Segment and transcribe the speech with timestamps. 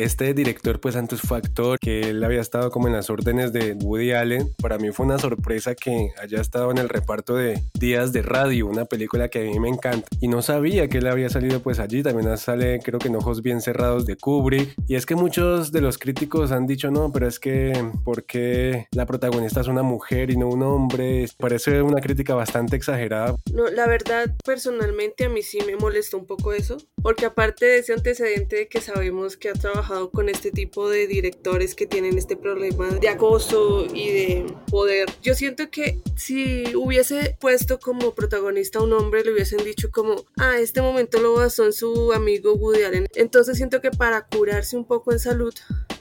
[0.00, 3.74] Este director pues antes fue actor, que él había estado como en las órdenes de
[3.74, 4.50] Woody Allen.
[4.56, 8.66] Para mí fue una sorpresa que haya estado en el reparto de Días de Radio,
[8.66, 10.08] una película que a mí me encanta.
[10.18, 13.42] Y no sabía que él había salido pues allí, también sale creo que en Ojos
[13.42, 14.74] Bien Cerrados de Kubrick.
[14.88, 18.86] Y es que muchos de los críticos han dicho no, pero es que ¿por qué
[18.92, 21.26] la protagonista es una mujer y no un hombre?
[21.36, 23.36] Parece una crítica bastante exagerada.
[23.52, 27.78] No, la verdad personalmente a mí sí me molestó un poco eso, porque aparte de
[27.80, 32.16] ese antecedente de que sabemos que ha trabajado con este tipo de directores que tienen
[32.16, 35.08] este problema de acoso y de poder.
[35.22, 40.24] Yo siento que si hubiese puesto como protagonista a un hombre, le hubiesen dicho como,
[40.36, 43.06] ah, este momento lo basó en su amigo Woody Allen.
[43.14, 45.54] Entonces siento que para curarse un poco en salud,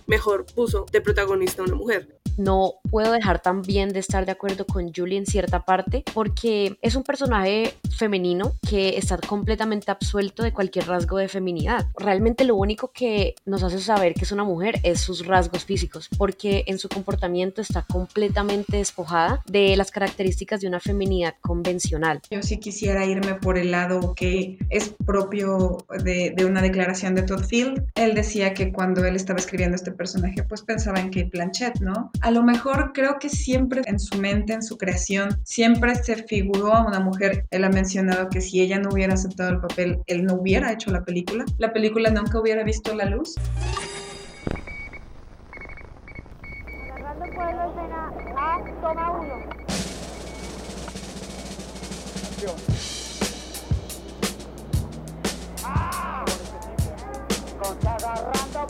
[0.06, 4.66] mejor puso de protagonista a una mujer no puedo dejar también de estar de acuerdo
[4.66, 10.54] con Julie en cierta parte, porque es un personaje femenino que está completamente absuelto de
[10.54, 11.88] cualquier rasgo de feminidad.
[11.98, 16.10] Realmente lo único que nos hace saber que es una mujer es sus rasgos físicos,
[16.18, 22.22] porque en su comportamiento está completamente despojada de las características de una feminidad convencional.
[22.32, 27.44] Yo sí quisiera irme por el lado que es propio de, una declaración de Todd
[27.44, 27.86] Field.
[27.96, 32.12] Él decía que cuando él estaba escribiendo este personaje, pues pensaba en Kate Blanchett, ¿no?
[32.30, 36.76] A lo mejor creo que siempre en su mente, en su creación, siempre se figuró
[36.76, 37.48] a una mujer.
[37.50, 40.92] Él ha mencionado que si ella no hubiera aceptado el papel, él no hubiera hecho
[40.92, 41.44] la película.
[41.58, 43.34] La película nunca hubiera visto la luz.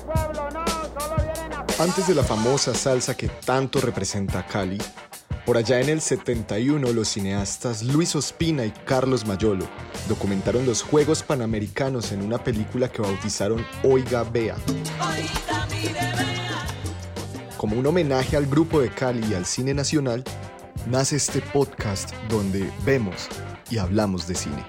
[0.06, 0.66] pueblo, no,
[0.98, 1.29] solo.
[1.80, 4.78] Antes de la famosa salsa que tanto representa a Cali,
[5.46, 9.66] por allá en el 71 los cineastas Luis Ospina y Carlos Mayolo
[10.10, 14.58] documentaron los Juegos Panamericanos en una película que bautizaron Oiga Bea.
[17.56, 20.26] Como un homenaje al grupo de Cali y al cine nacional,
[20.86, 23.30] nace este podcast donde vemos
[23.70, 24.66] y hablamos de cine.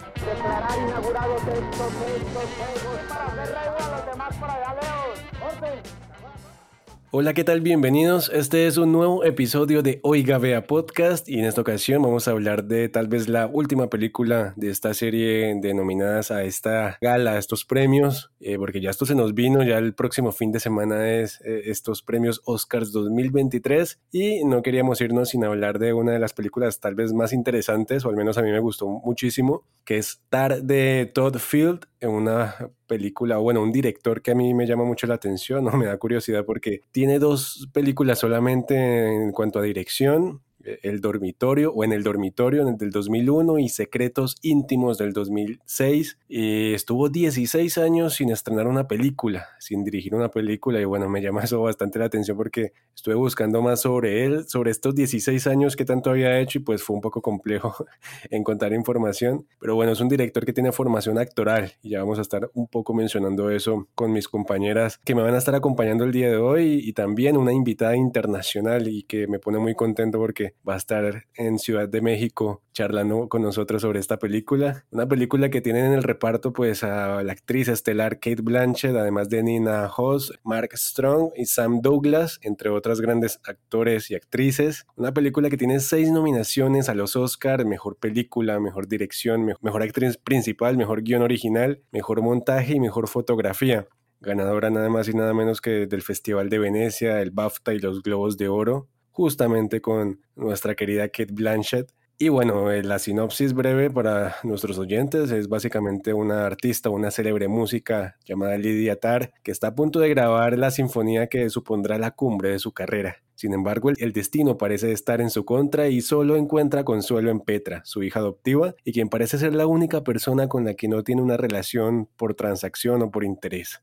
[7.12, 7.60] Hola, ¿qué tal?
[7.60, 8.30] Bienvenidos.
[8.32, 12.30] Este es un nuevo episodio de Oiga Vea Podcast y en esta ocasión vamos a
[12.30, 17.38] hablar de tal vez la última película de esta serie denominadas a esta gala, a
[17.38, 21.10] estos premios, eh, porque ya esto se nos vino, ya el próximo fin de semana
[21.10, 26.20] es eh, estos premios Oscars 2023 y no queríamos irnos sin hablar de una de
[26.20, 29.98] las películas tal vez más interesantes, o al menos a mí me gustó muchísimo, que
[29.98, 32.54] es Tar de Todd Field, una
[32.90, 35.76] película, o bueno, un director que a mí me llama mucho la atención, ¿no?
[35.76, 40.42] Me da curiosidad porque tiene dos películas solamente en cuanto a dirección,
[40.82, 46.18] el dormitorio o en el dormitorio en el del 2001 y Secretos íntimos del 2006.
[46.28, 51.22] Y estuvo 16 años sin estrenar una película, sin dirigir una película y bueno, me
[51.22, 55.76] llama eso bastante la atención porque estuve buscando más sobre él, sobre estos 16 años
[55.76, 57.74] que tanto había hecho y pues fue un poco complejo
[58.30, 59.46] encontrar información.
[59.58, 62.68] Pero bueno, es un director que tiene formación actoral y ya vamos a estar un
[62.68, 66.36] poco mencionando eso con mis compañeras que me van a estar acompañando el día de
[66.36, 70.78] hoy y también una invitada internacional y que me pone muy contento porque va a
[70.78, 74.84] estar en Ciudad de México charlando con nosotros sobre esta película.
[74.90, 79.28] Una película que tienen en el reparto pues a la actriz estelar Kate Blanchett, además
[79.28, 84.86] de Nina Hoss, Mark Strong y Sam Douglas, entre otras grandes actores y actrices.
[84.96, 90.16] Una película que tiene seis nominaciones a los Oscars, mejor película, mejor dirección, mejor actriz
[90.16, 93.86] principal, mejor guion original, mejor montaje y mejor fotografía
[94.20, 98.02] ganadora nada más y nada menos que del Festival de Venecia, el BAFTA y los
[98.02, 98.88] Globos de Oro
[99.20, 101.92] justamente con nuestra querida Kate Blanchett.
[102.16, 107.46] Y bueno, eh, la sinopsis breve para nuestros oyentes es básicamente una artista, una célebre
[107.46, 112.12] música llamada Lydia Tarr, que está a punto de grabar la sinfonía que supondrá la
[112.12, 113.18] cumbre de su carrera.
[113.34, 117.82] Sin embargo, el destino parece estar en su contra y solo encuentra consuelo en Petra,
[117.84, 121.20] su hija adoptiva, y quien parece ser la única persona con la que no tiene
[121.20, 123.82] una relación por transacción o por interés.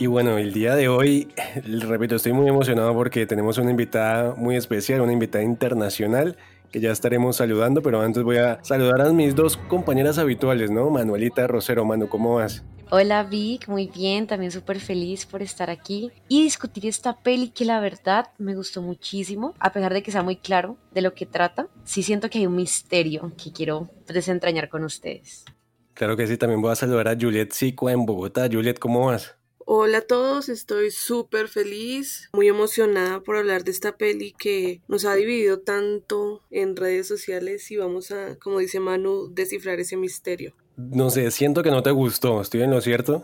[0.00, 1.28] Y bueno, el día de hoy,
[1.66, 6.38] repito, estoy muy emocionado porque tenemos una invitada muy especial, una invitada internacional
[6.72, 10.88] que ya estaremos saludando, pero antes voy a saludar a mis dos compañeras habituales, ¿no?
[10.88, 12.64] Manuelita Rosero, Manu, ¿cómo vas?
[12.88, 17.66] Hola Vic, muy bien, también súper feliz por estar aquí y discutir esta peli que
[17.66, 21.26] la verdad me gustó muchísimo, a pesar de que sea muy claro de lo que
[21.26, 25.44] trata, sí siento que hay un misterio que quiero desentrañar con ustedes.
[25.92, 28.48] Claro que sí, también voy a saludar a Juliet Sico en Bogotá.
[28.50, 29.36] Juliet, ¿cómo vas?
[29.72, 35.04] Hola a todos, estoy súper feliz, muy emocionada por hablar de esta peli que nos
[35.04, 40.54] ha dividido tanto en redes sociales y vamos a, como dice Manu, descifrar ese misterio.
[40.76, 43.22] No sé, siento que no te gustó, ¿estoy en lo cierto?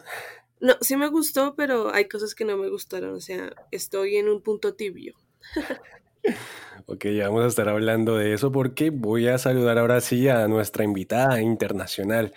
[0.61, 4.29] No, sí me gustó, pero hay cosas que no me gustaron, o sea, estoy en
[4.29, 5.17] un punto tibio.
[6.87, 10.47] ok, ya vamos a estar hablando de eso porque voy a saludar ahora sí a
[10.47, 12.33] nuestra invitada internacional,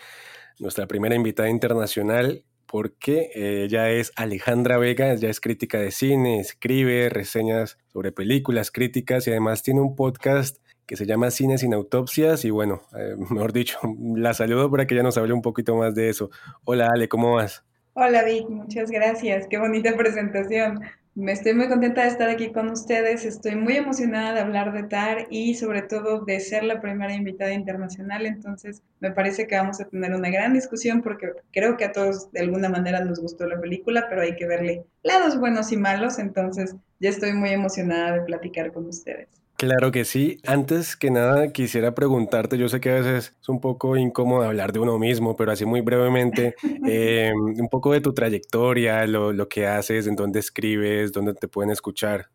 [0.58, 6.40] nuestra primera invitada internacional porque eh, ella es Alejandra Vega, ella es crítica de cine,
[6.40, 11.74] escribe reseñas sobre películas, críticas y además tiene un podcast que se llama Cine sin
[11.74, 13.80] autopsias y bueno, eh, mejor dicho,
[14.16, 16.30] la saludo para que ella nos hable un poquito más de eso.
[16.64, 17.66] Hola Ale, ¿cómo vas?
[17.94, 20.80] Hola Vic, muchas gracias, qué bonita presentación.
[21.20, 24.84] Me estoy muy contenta de estar aquí con ustedes, estoy muy emocionada de hablar de
[24.84, 29.82] TAR y sobre todo de ser la primera invitada internacional, entonces me parece que vamos
[29.82, 33.46] a tener una gran discusión porque creo que a todos de alguna manera nos gustó
[33.48, 38.14] la película, pero hay que verle lados buenos y malos, entonces ya estoy muy emocionada
[38.14, 39.28] de platicar con ustedes.
[39.60, 40.38] Claro que sí.
[40.48, 44.72] Antes que nada, quisiera preguntarte, yo sé que a veces es un poco incómodo hablar
[44.72, 46.56] de uno mismo, pero así muy brevemente,
[46.88, 51.50] eh, un poco de tu trayectoria, lo, lo que haces, en dónde escribes, dónde te
[51.50, 52.30] pueden escuchar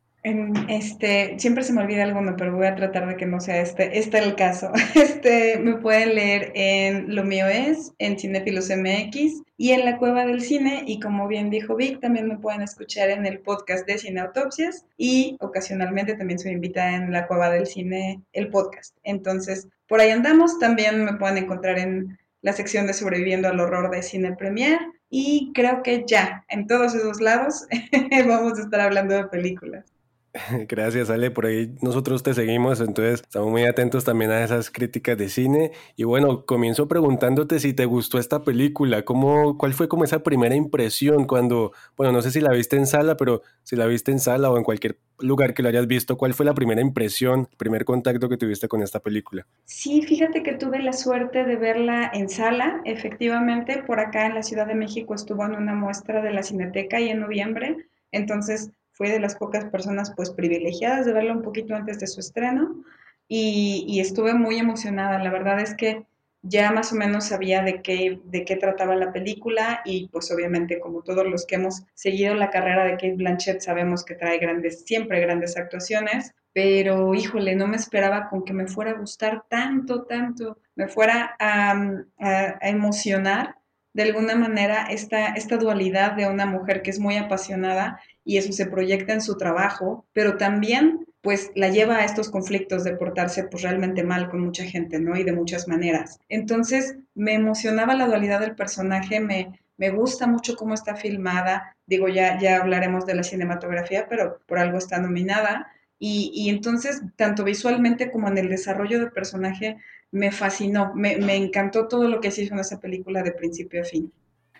[0.69, 3.99] este, siempre se me olvida alguno, pero voy a tratar de que no sea este,
[3.99, 4.73] este el caso.
[4.94, 10.25] Este, me pueden leer en Lo Mío Es, en Cinefilos MX y en La Cueva
[10.25, 10.85] del Cine.
[10.87, 14.87] Y como bien dijo Vic, también me pueden escuchar en el podcast de Cine Autopsias
[14.97, 18.97] y ocasionalmente también soy invitada en La Cueva del Cine, el podcast.
[19.03, 20.59] Entonces, por ahí andamos.
[20.59, 24.79] También me pueden encontrar en la sección de Sobreviviendo al Horror de Cine Premier.
[25.11, 27.67] Y creo que ya, en todos esos lados,
[28.26, 29.94] vamos a estar hablando de películas.
[30.69, 31.31] Gracias, Ale.
[31.31, 35.72] Por ahí nosotros te seguimos, entonces estamos muy atentos también a esas críticas de cine.
[35.96, 40.56] Y bueno, comienzo preguntándote si te gustó esta película, ¿cómo, ¿cuál fue como esa primera
[40.56, 44.19] impresión cuando, bueno, no sé si la viste en sala, pero si la viste en
[44.19, 47.84] sala o en cualquier lugar que lo hayas visto, ¿cuál fue la primera impresión, primer
[47.84, 49.46] contacto que tuviste con esta película?
[49.64, 54.42] Sí, fíjate que tuve la suerte de verla en sala, efectivamente, por acá en la
[54.42, 57.76] Ciudad de México estuvo en una muestra de la Cineteca y en noviembre,
[58.10, 62.20] entonces fui de las pocas personas pues privilegiadas de verla un poquito antes de su
[62.20, 62.82] estreno
[63.29, 65.19] y, estuve muy emocionada.
[65.19, 66.06] La verdad es que
[66.42, 70.78] ya más o menos sabía de qué, de qué trataba la película y pues obviamente
[70.78, 74.85] como todos los que hemos seguido la carrera de Kate Blanchett sabemos que trae grandes,
[74.85, 80.04] siempre grandes actuaciones, pero híjole, no me esperaba con que me fuera a gustar tanto,
[80.04, 81.73] tanto, me fuera a,
[82.18, 83.57] a emocionar
[83.95, 88.52] de alguna manera esta, esta dualidad de una mujer que es muy apasionada y eso
[88.52, 93.45] se proyecta en su trabajo, pero también pues la lleva a estos conflictos de portarse
[93.45, 95.16] pues realmente mal con mucha gente, ¿no?
[95.16, 96.21] Y de muchas maneras.
[96.28, 102.09] Entonces me emocionaba la dualidad del personaje, me, me gusta mucho cómo está filmada, digo,
[102.09, 105.69] ya, ya hablaremos de la cinematografía, pero por algo está nominada.
[105.99, 109.78] Y, y entonces, tanto visualmente como en el desarrollo del personaje,
[110.11, 113.81] me fascinó, me, me encantó todo lo que se hizo en esa película de principio
[113.81, 114.12] a fin.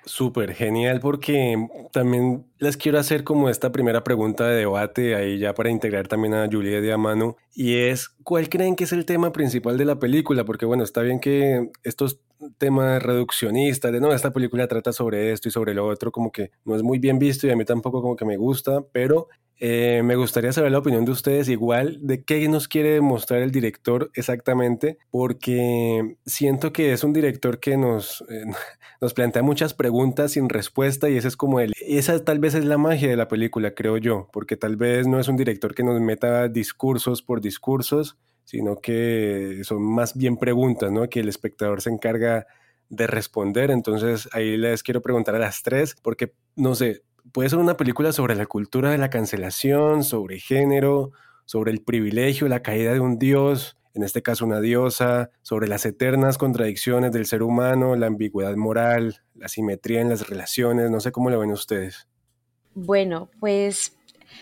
[0.07, 1.57] Súper genial porque
[1.91, 6.35] también les quiero hacer como esta primera pregunta de debate ahí ya para integrar también
[6.35, 9.99] a Julia de Amano y es ¿cuál creen que es el tema principal de la
[9.99, 10.45] película?
[10.45, 12.21] Porque bueno, está bien que estos
[12.59, 16.51] tema reduccionista, de no, esta película trata sobre esto y sobre lo otro, como que
[16.65, 19.29] no es muy bien visto y a mí tampoco como que me gusta, pero
[19.61, 23.53] eh, me gustaría saber la opinión de ustedes igual de qué nos quiere mostrar el
[23.53, 28.45] director exactamente, porque siento que es un director que nos, eh,
[29.01, 32.65] nos plantea muchas preguntas sin respuesta y esa es como el, esa tal vez es
[32.65, 35.85] la magia de la película, creo yo, porque tal vez no es un director que
[35.85, 41.09] nos meta discursos por discursos, sino que son más bien preguntas, ¿no?
[41.09, 42.47] Que el espectador se encarga
[42.89, 43.71] de responder.
[43.71, 48.13] Entonces ahí les quiero preguntar a las tres, porque no sé, puede ser una película
[48.13, 51.13] sobre la cultura de la cancelación, sobre género,
[51.45, 55.87] sobre el privilegio, la caída de un dios, en este caso una diosa, sobre las
[55.87, 61.13] eternas contradicciones del ser humano, la ambigüedad moral, la simetría en las relaciones, no sé
[61.13, 62.09] cómo lo ven ustedes.
[62.75, 63.97] Bueno, pues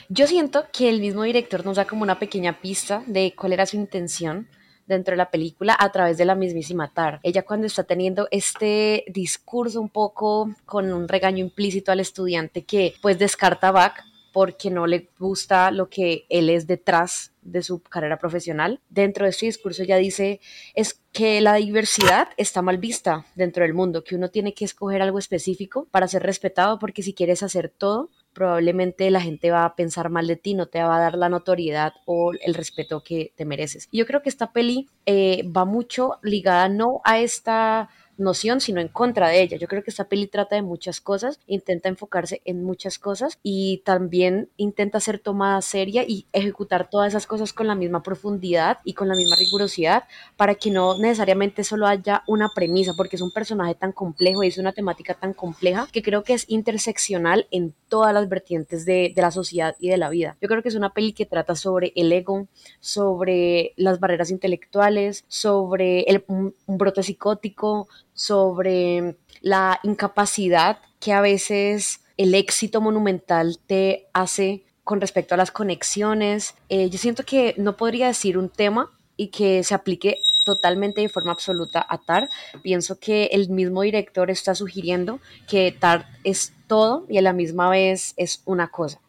[0.09, 3.67] yo siento que el mismo director nos da como una pequeña pista de cuál era
[3.67, 4.49] su intención
[4.87, 7.21] dentro de la película a través de la mismísima Tar.
[7.23, 12.95] Ella cuando está teniendo este discurso un poco con un regaño implícito al estudiante que
[13.01, 17.83] pues descarta a Bach porque no le gusta lo que él es detrás de su
[17.83, 18.81] carrera profesional.
[18.89, 20.41] Dentro de este discurso ella dice
[20.75, 25.03] es que la diversidad está mal vista dentro del mundo, que uno tiene que escoger
[25.03, 29.77] algo específico para ser respetado porque si quieres hacer todo, probablemente la gente va a
[29.77, 33.33] pensar mal de ti, no te va a dar la notoriedad o el respeto que
[33.37, 33.89] te mereces.
[33.93, 38.89] Yo creo que esta peli eh, va mucho ligada no a esta noción, sino en
[38.89, 39.57] contra de ella.
[39.57, 43.83] Yo creo que esta peli trata de muchas cosas, intenta enfocarse en muchas cosas y
[43.85, 48.95] también intenta ser tomada seria y ejecutar todas esas cosas con la misma profundidad y
[48.95, 50.05] con la misma rigurosidad
[50.37, 54.49] para que no necesariamente solo haya una premisa, porque es un personaje tan complejo y
[54.49, 59.13] es una temática tan compleja que creo que es interseccional en todas las vertientes de,
[59.17, 60.37] la sociedad y de la vida.
[60.41, 62.49] Yo creo que es una peli que trata sobre el ego,
[62.81, 72.01] sobre las barreras intelectuales, sobre el, un brote psicótico, sobre la incapacidad que a veces
[72.17, 76.55] el éxito monumental te hace con respecto a las conexiones.
[76.69, 81.09] Eh, yo siento que no podría decir un tema y que se aplique totalmente de
[81.09, 82.29] forma absoluta a TAR.
[82.63, 87.71] Pienso que el mismo director está sugiriendo que TAR es todo y a la misma
[87.71, 89.01] vez es una cosa.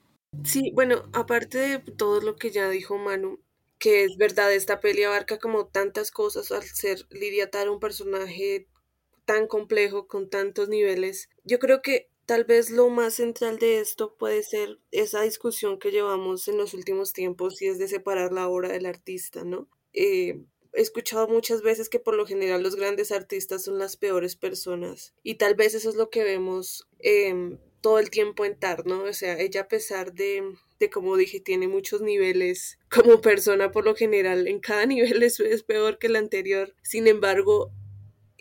[0.43, 3.39] Sí, bueno, aparte de todo lo que ya dijo Manu,
[3.77, 8.67] que es verdad, esta peli abarca como tantas cosas al ser Lidia Tar un personaje
[9.25, 11.29] tan complejo, con tantos niveles.
[11.43, 15.91] Yo creo que tal vez lo más central de esto puede ser esa discusión que
[15.91, 19.67] llevamos en los últimos tiempos y es de separar la obra del artista, ¿no?
[19.93, 20.39] Eh,
[20.73, 25.13] he escuchado muchas veces que por lo general los grandes artistas son las peores personas
[25.21, 29.03] y tal vez eso es lo que vemos em, todo el tiempo en Tar, ¿no?
[29.03, 33.85] O sea, ella a pesar de, de, como dije, tiene muchos niveles como persona por
[33.85, 37.71] lo general, en cada nivel es, es peor que el anterior, sin embargo,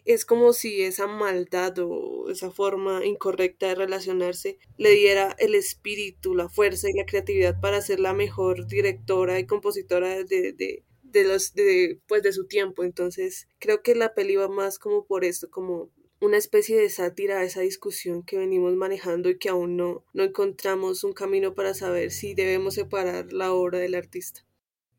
[0.05, 6.35] es como si esa maldad o esa forma incorrecta de relacionarse le diera el espíritu,
[6.35, 11.25] la fuerza y la creatividad para ser la mejor directora y compositora de, de, de
[11.25, 12.85] los de pues de su tiempo.
[12.85, 15.91] Entonces, creo que la peli va más como por esto, como
[16.21, 20.23] una especie de sátira a esa discusión que venimos manejando y que aún no, no
[20.23, 24.45] encontramos un camino para saber si debemos separar la obra del artista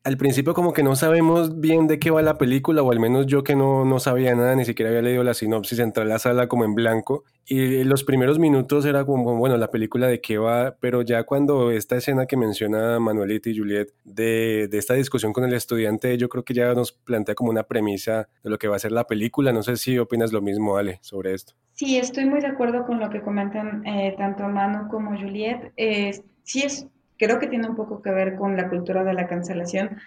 [0.04, 3.24] al principio como que no sabemos bien de qué va la película, o al menos
[3.24, 6.18] yo que no, no sabía nada, ni siquiera había leído la sinopsis, entré a la
[6.18, 10.36] sala como en blanco, y los primeros minutos era como, bueno, la película de qué
[10.36, 15.44] va, pero ya cuando esta escena que menciona Manuelita y Juliet de, esta discusión con
[15.44, 18.76] el estudiante, yo creo que ya nos plantea como una premisa de lo que va
[18.76, 21.54] a ser la película, no sé si opinas lo mismo, Ale, sobre esto.
[21.72, 25.72] Sí, estoy muy de acuerdo con lo que comentan eh, tanto Manu como Juliet.
[25.78, 26.86] Eh, sí es
[27.18, 29.98] creo que tiene un poco que ver con la cultura de la cancelación.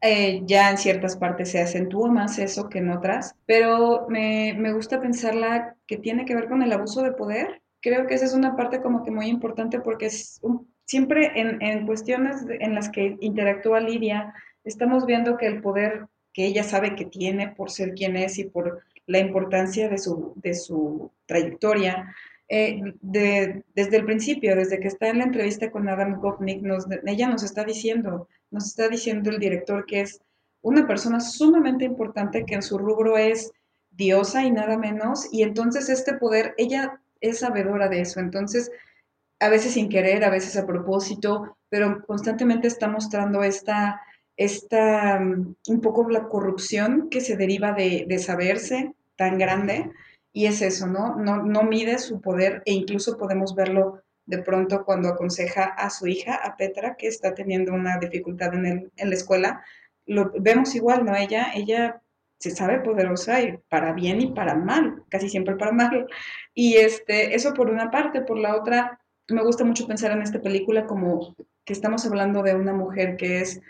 [0.00, 4.72] Eh, ya en ciertas partes se acentúa más eso que en otras, pero me, me
[4.72, 7.62] gusta pensarla que tiene que ver con el abuso de poder.
[7.80, 10.10] Creo que esa es una parte como que muy importante porque
[10.84, 16.44] siempre en, en cuestiones en las que interactúa Lidia, estamos viendo que el poder que
[16.44, 20.54] ella sabe que tiene por ser quien es y por la importancia de su, de
[20.54, 22.14] su trayectoria,
[22.48, 26.62] eh, desde el principio, desde que está en la entrevista con Adam Gopnik,
[27.06, 30.20] ella nos está diciendo, nos está diciendo el director que es
[30.60, 33.52] una persona sumamente importante que en su rubro es
[33.90, 38.70] diosa y nada menos, y entonces este poder, ella es sabedora de eso, entonces
[39.40, 44.00] a veces sin querer, a veces a propósito, pero constantemente está mostrando esta,
[44.36, 49.90] esta mm, un poco la corrupción que se deriva de, de saberse tan grande
[50.34, 51.14] y es eso, ¿no?
[51.14, 51.42] ¿no?
[51.44, 56.34] No mide su poder e incluso podemos verlo de pronto cuando aconseja a su hija,
[56.34, 59.64] a Petra, que está teniendo una dificultad en, el, en la escuela.
[60.06, 61.14] Lo vemos igual, ¿no?
[61.14, 62.02] Ella, ella
[62.40, 66.08] se sabe poderosa y para bien y para mal, casi siempre para mal.
[66.52, 68.98] Y este, eso por una parte, por la otra,
[69.28, 73.40] me gusta mucho pensar en esta película como que estamos hablando de una mujer que
[73.40, 73.60] es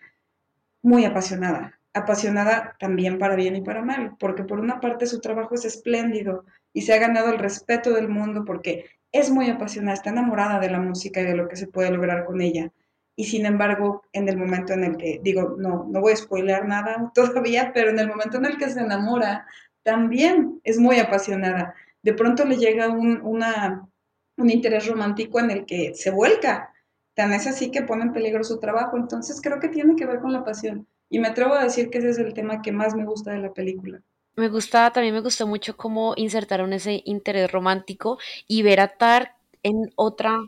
[0.80, 5.54] muy apasionada, apasionada también para bien y para mal, porque por una parte su trabajo
[5.54, 10.10] es espléndido y se ha ganado el respeto del mundo porque es muy apasionada, está
[10.10, 12.72] enamorada de la música y de lo que se puede lograr con ella.
[13.16, 16.66] Y sin embargo, en el momento en el que, digo, no, no voy a spoiler
[16.66, 19.46] nada todavía, pero en el momento en el que se enamora,
[19.84, 21.74] también es muy apasionada.
[22.02, 23.88] De pronto le llega un, una,
[24.36, 26.72] un interés romántico en el que se vuelca.
[27.14, 28.96] Tan es así que pone en peligro su trabajo.
[28.96, 30.88] Entonces creo que tiene que ver con la pasión.
[31.10, 33.38] Y me atrevo a decir que ese es el tema que más me gusta de
[33.38, 34.02] la película.
[34.36, 38.18] Me gusta, también me gustó mucho cómo insertaron ese interés romántico
[38.48, 40.40] y ver a Tar en otra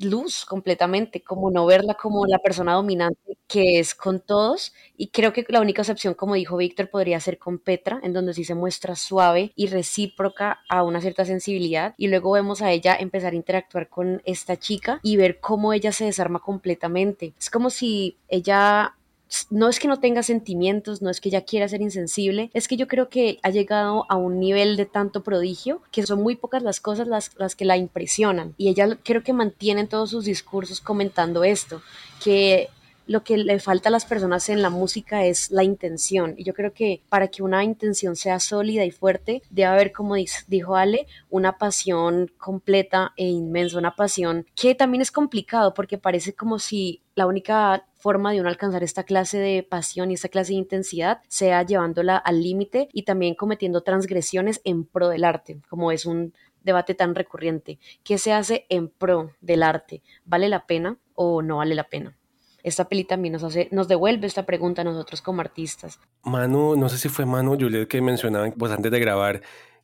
[0.00, 4.72] luz completamente, como no verla como la persona dominante que es con todos.
[4.96, 8.34] Y creo que la única excepción, como dijo Víctor, podría ser con Petra, en donde
[8.34, 11.94] sí se muestra suave y recíproca a una cierta sensibilidad.
[11.96, 15.92] Y luego vemos a ella empezar a interactuar con esta chica y ver cómo ella
[15.92, 17.34] se desarma completamente.
[17.38, 18.96] Es como si ella
[19.50, 22.76] no es que no tenga sentimientos, no es que ella quiera ser insensible, es que
[22.76, 26.62] yo creo que ha llegado a un nivel de tanto prodigio que son muy pocas
[26.62, 28.54] las cosas las, las que la impresionan.
[28.56, 31.82] Y ella creo que mantiene en todos sus discursos comentando esto,
[32.22, 32.68] que
[33.06, 36.34] lo que le falta a las personas en la música es la intención.
[36.36, 40.14] Y yo creo que para que una intención sea sólida y fuerte, debe haber, como
[40.46, 46.34] dijo Ale, una pasión completa e inmensa, una pasión que también es complicado porque parece
[46.34, 50.52] como si la única forma de uno alcanzar esta clase de pasión y esta clase
[50.52, 55.92] de intensidad sea llevándola al límite y también cometiendo transgresiones en pro del arte, como
[55.92, 57.78] es un debate tan recurrente.
[58.02, 60.02] ¿Qué se hace en pro del arte?
[60.24, 62.16] ¿Vale la pena o no vale la pena?
[62.64, 66.00] Esta peli también nos hace, nos devuelve esta pregunta a nosotros como artistas.
[66.24, 69.42] Manu, no sé si fue Manu Juliet que mencionaba pues antes de grabar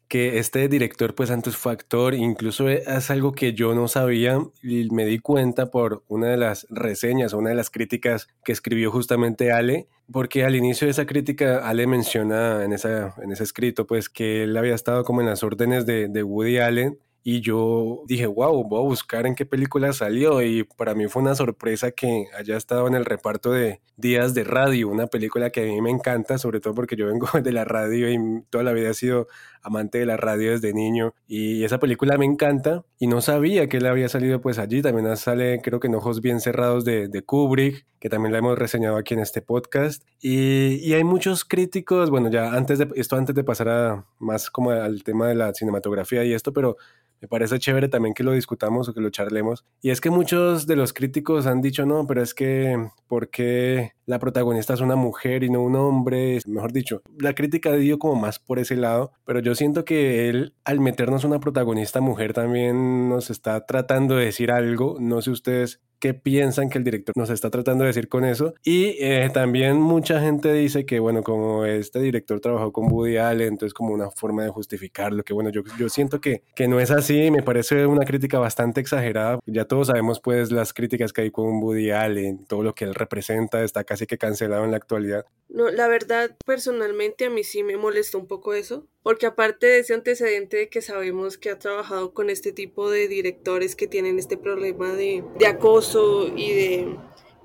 [0.09, 4.91] que este director pues antes fue actor, incluso es algo que yo no sabía y
[4.91, 9.53] me di cuenta por una de las reseñas, una de las críticas que escribió justamente
[9.53, 14.09] Ale, porque al inicio de esa crítica Ale menciona en, esa, en ese escrito pues
[14.09, 18.27] que él había estado como en las órdenes de, de Woody Allen y yo dije,
[18.27, 20.43] wow, voy a buscar en qué película salió.
[20.43, 24.45] Y para mí fue una sorpresa que haya estado en el reparto de Días de
[24.45, 27.65] Radio, una película que a mí me encanta, sobre todo porque yo vengo de la
[27.65, 29.29] radio y toda la vida he sido
[29.63, 31.15] amante de la radio desde niño.
[31.27, 34.83] Y esa película me encanta y no sabía que él había salido pues allí.
[34.83, 38.59] También sale, creo que en Ojos Bien Cerrados de, de Kubrick, que también la hemos
[38.59, 40.05] reseñado aquí en este podcast.
[40.21, 44.51] Y, y hay muchos críticos, bueno, ya antes de esto, antes de pasar a más
[44.51, 46.77] como al tema de la cinematografía y esto, pero
[47.21, 49.65] me parece chévere también que lo discutamos o que lo charlemos.
[49.83, 53.93] Y es que muchos de los críticos han dicho, no, pero es que, ¿por qué
[54.11, 56.41] la protagonista es una mujer y no un hombre?
[56.45, 60.53] Mejor dicho, la crítica dio como más por ese lado, pero yo siento que él,
[60.65, 64.97] al meternos una protagonista mujer, también nos está tratando de decir algo.
[64.99, 68.55] No sé ustedes qué piensan que el director nos está tratando de decir con eso.
[68.65, 73.49] Y eh, también mucha gente dice que, bueno, como este director trabajó con Woody Allen,
[73.49, 76.91] entonces como una forma de justificarlo, que bueno, yo, yo siento que, que no es
[76.91, 79.39] así, me parece una crítica bastante exagerada.
[79.47, 82.95] Ya todos sabemos pues las críticas que hay con Woody Allen, todo lo que él
[82.95, 85.27] representa está casi que cancelado en la actualidad.
[85.49, 89.81] No, la verdad, personalmente a mí sí me molestó un poco eso, porque aparte de
[89.81, 94.19] ese antecedente de que sabemos que ha trabajado con este tipo de directores que tienen
[94.19, 95.90] este problema de, de acoso
[96.37, 96.97] y de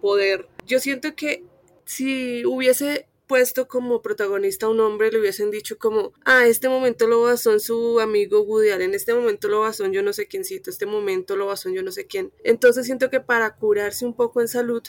[0.01, 1.43] poder, yo siento que
[1.86, 7.08] si hubiese puesto como protagonista a un hombre, le hubiesen dicho como, ah, este momento
[7.08, 10.27] lo basó en su amigo Woody Allen, este momento lo basó en yo no sé
[10.27, 12.31] quiéncito, este momento lo basó en yo no sé quién.
[12.43, 14.84] Entonces siento que para curarse un poco en salud,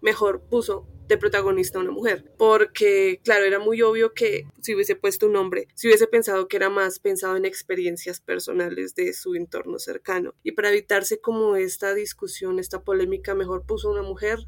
[0.00, 4.94] mejor puso de protagonista a una mujer, porque claro, era muy obvio que si hubiese
[4.94, 9.34] puesto un hombre, si hubiese pensado que era más pensado en experiencias personales de su
[9.34, 10.34] entorno cercano.
[10.44, 14.38] Y para evitarse como esta discusión, esta polémica, mejor puso una mujer,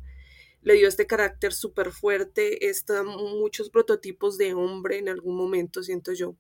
[0.63, 6.13] le dio este carácter súper fuerte, está muchos prototipos de hombre en algún momento, siento
[6.13, 6.37] yo,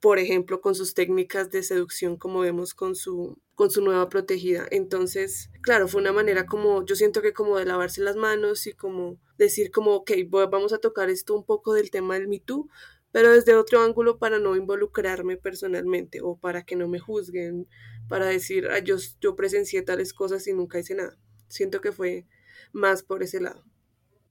[0.00, 4.66] por ejemplo, con sus técnicas de seducción, como vemos con su, con su nueva protegida.
[4.70, 8.72] Entonces, claro, fue una manera como, yo siento que como de lavarse las manos y
[8.72, 10.12] como decir como, ok,
[10.50, 12.68] vamos a tocar esto un poco del tema del Me Too,
[13.12, 17.68] pero desde otro ángulo para no involucrarme personalmente o para que no me juzguen,
[18.08, 21.16] para decir, ah, yo, yo presencié tales cosas y nunca hice nada.
[21.48, 22.26] Siento que fue
[22.72, 23.64] más por ese lado.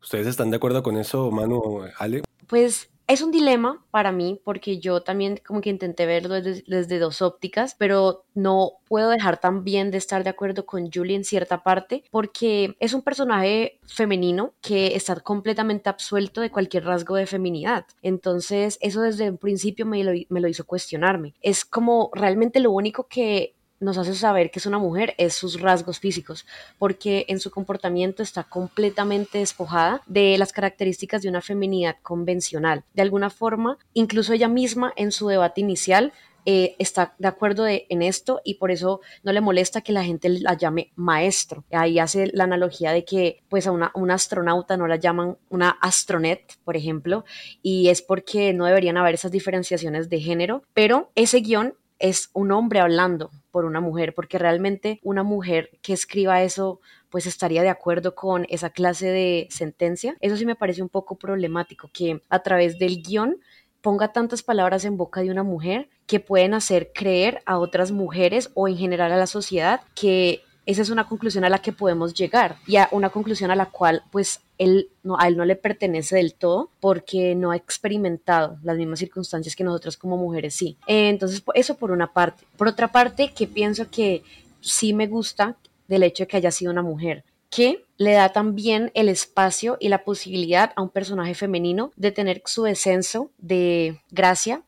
[0.01, 2.23] ¿Ustedes están de acuerdo con eso, Manu, Ale?
[2.47, 7.21] Pues es un dilema para mí porque yo también como que intenté verlo desde, dos
[7.21, 12.03] ópticas, pero no puedo dejar también de estar de acuerdo con Julie en cierta parte
[12.11, 17.85] porque es un personaje femenino que está completamente absuelto de cualquier rasgo de feminidad.
[18.01, 21.33] Entonces eso desde un principio me me lo hizo cuestionarme.
[21.41, 25.59] Es como realmente lo único que nos hace saber que es una mujer es sus
[25.59, 26.45] rasgos físicos,
[26.79, 32.83] porque en su comportamiento está completamente despojada de las características de una feminidad convencional.
[32.93, 36.13] De alguna forma, incluso ella misma en su debate inicial
[36.45, 40.27] eh, está de acuerdo en esto y por eso no le molesta que la gente
[40.27, 41.63] la llame maestro.
[41.71, 46.57] Ahí hace la analogía de que pues a una, astronauta no la llaman una astronet,
[46.65, 47.23] por ejemplo,
[47.61, 52.51] y es porque no deberían haber esas diferenciaciones de género, pero ese guion es un
[52.51, 57.69] hombre hablando por una mujer, porque realmente una mujer que escriba eso pues estaría de
[57.69, 60.17] acuerdo con esa clase de sentencia.
[60.21, 63.37] Eso sí me parece un poco problemático, que a través del guion
[63.81, 68.49] ponga tantas palabras en boca de una mujer que pueden hacer creer a otras mujeres
[68.55, 72.13] o en general a la sociedad que esa es una conclusión a la que podemos
[72.13, 75.55] llegar y a una conclusión a la cual pues él no, a él no le
[75.55, 80.77] pertenece del todo porque no ha experimentado las mismas circunstancias que nosotras como mujeres sí.
[80.87, 82.45] entonces eso por una parte.
[82.57, 84.23] Por otra parte que pienso que
[84.61, 88.91] sí me gusta del hecho de que haya sido una mujer que le da también
[88.95, 94.63] el espacio y la posibilidad a un personaje femenino de tener su descenso de gracia,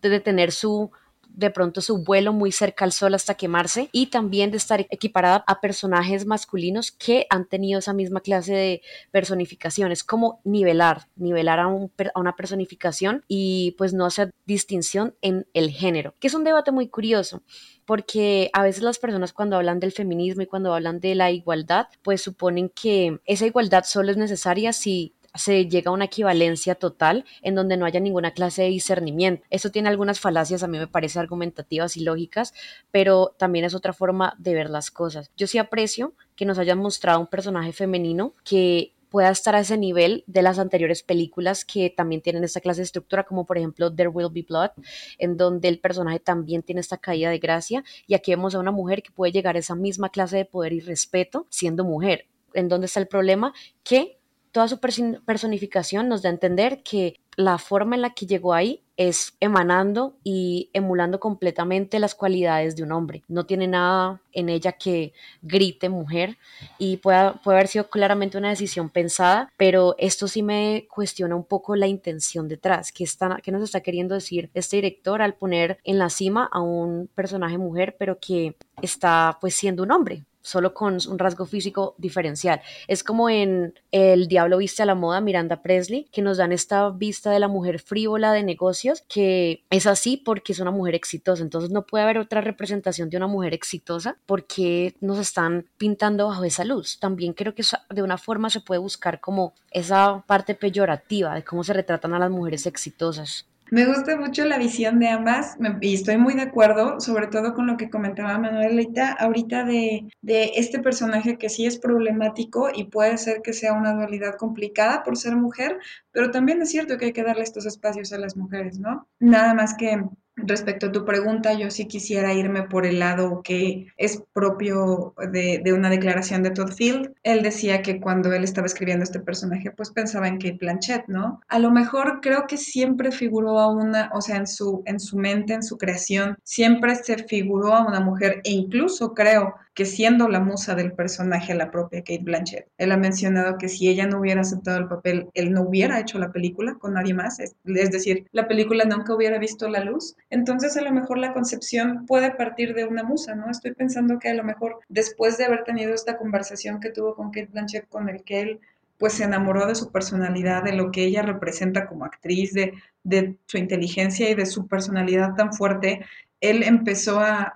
[0.00, 0.90] de tener su
[1.34, 5.44] de pronto su vuelo muy cerca al sol hasta quemarse y también de estar equiparada
[5.46, 9.92] a personajes masculinos que han tenido esa misma clase de personificación.
[9.92, 15.70] Es como nivelar, nivelar a, a una personificación y pues no hacer distinción en el
[15.70, 17.42] género, que es un debate muy curioso
[17.90, 21.88] porque a veces las personas cuando hablan del feminismo y cuando hablan de la igualdad,
[22.02, 27.24] pues suponen que esa igualdad solo es necesaria si se llega a una equivalencia total
[27.42, 29.44] en donde no haya ninguna clase de discernimiento.
[29.50, 32.54] Esto tiene algunas falacias, a mí me parece argumentativas y lógicas,
[32.90, 35.30] pero también es otra forma de ver las cosas.
[35.36, 39.76] Yo sí aprecio que nos hayan mostrado un personaje femenino que pueda estar a ese
[39.76, 43.92] nivel de las anteriores películas que también tienen esta clase de estructura, como por ejemplo
[43.92, 44.70] There Will Be Blood,
[45.18, 48.70] en donde el personaje también tiene esta caída de gracia, y aquí vemos a una
[48.70, 52.26] mujer que puede llegar a esa misma clase de poder y respeto siendo mujer.
[52.54, 53.52] ¿En dónde está el problema?
[53.82, 54.19] Que
[54.52, 58.82] toda su personificación nos da a entender que la forma en la que llegó ahí
[58.96, 63.22] es emanando y emulando completamente las cualidades de un hombre.
[63.28, 66.36] No tiene nada en ella que grite mujer
[66.76, 71.44] y puede, puede haber sido claramente una decisión pensada, pero esto sí me cuestiona un
[71.44, 72.92] poco la intención detrás.
[72.92, 76.60] ¿Qué, está, qué nos está queriendo decir este director al poner en la cima a
[76.60, 80.24] un personaje mujer, pero que está pues siendo un hombre?
[80.42, 82.60] Solo con un rasgo físico diferencial.
[82.88, 86.88] Es como en El Diablo Viste a la Moda, Miranda Presley, que nos dan esta
[86.90, 91.42] vista de la mujer frívola de negocios, que es así porque es una mujer exitosa.
[91.42, 96.44] Entonces no puede haber otra representación de una mujer exitosa porque nos están pintando bajo
[96.44, 96.98] esa luz.
[96.98, 101.64] También creo que de una forma se puede buscar como esa parte peyorativa de cómo
[101.64, 103.49] se retratan a las mujeres exitosas.
[103.70, 107.68] Me gusta mucho la visión de ambas y estoy muy de acuerdo, sobre todo con
[107.68, 113.16] lo que comentaba Manuelita ahorita de, de este personaje que sí es problemático y puede
[113.16, 115.78] ser que sea una dualidad complicada por ser mujer,
[116.10, 119.08] pero también es cierto que hay que darle estos espacios a las mujeres, ¿no?
[119.20, 120.02] Nada más que
[120.44, 125.62] Respecto a tu pregunta, yo sí quisiera irme por el lado que es propio de,
[125.72, 127.14] una declaración de Todd Field.
[127.22, 131.40] Él decía que cuando él estaba escribiendo este personaje, pues pensaba en Kate Blanchett, ¿no?
[131.48, 135.16] A lo mejor creo que siempre figuró a una, o sea, en su, en su
[135.16, 140.28] mente, en su creación, siempre se figuró a una mujer e incluso creo que siendo
[140.28, 142.68] la musa del personaje la propia Kate Blanchett.
[142.76, 146.18] Él ha mencionado que si ella no hubiera aceptado el papel, él no hubiera hecho
[146.18, 150.16] la película con nadie más, es, decir, la película nunca hubiera visto la luz.
[150.28, 153.50] Entonces a lo mejor la concepción puede partir de una musa, ¿no?
[153.50, 157.30] Estoy pensando que a lo mejor después de haber tenido esta conversación que tuvo con
[157.30, 158.60] Kate Blanchett, con el que él
[158.98, 163.38] pues se enamoró de su personalidad, de lo que ella representa como actriz, de, de
[163.46, 166.04] su inteligencia y de su personalidad tan fuerte,
[166.40, 167.52] él empezó a,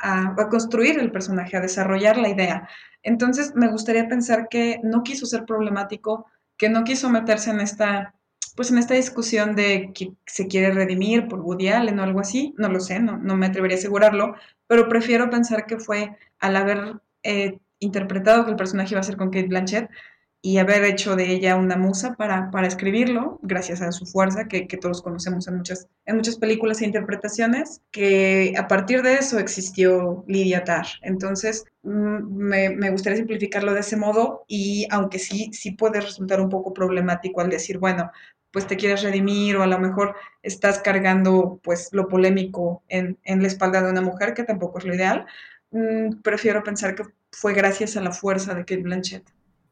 [0.51, 2.69] construir el personaje, a desarrollar la idea.
[3.03, 8.15] Entonces, me gustaría pensar que no quiso ser problemático, que no quiso meterse en esta,
[8.57, 12.55] pues en esta discusión de que se quiere redimir por Woody Allen o algo así.
[12.59, 14.35] No lo sé, no, no me atrevería a asegurarlo,
[14.67, 19.17] pero prefiero pensar que fue al haber eh, interpretado que el personaje iba a ser
[19.17, 19.91] con Kate Blanchett,
[20.45, 24.69] y haber hecho de ella una musa para, para escribirlo, gracias a su fuerza que,
[24.69, 29.39] que, todos conocemos en muchas, en muchas películas e interpretaciones, que a partir de eso
[29.39, 30.85] existió Lydia Tarr.
[31.01, 36.43] Entonces, mm, me, me, gustaría simplificarlo de ese modo y aunque sí, sí puede resultar
[36.43, 38.11] un poco problemático al decir, bueno,
[38.53, 43.41] pues te quieres redimir o a lo mejor estás cargando pues lo polémico en, en
[43.41, 45.25] la espalda de una mujer, que tampoco es lo ideal.
[45.71, 49.25] Mm, prefiero pensar que fue gracias a la fuerza de Kate Blanchett.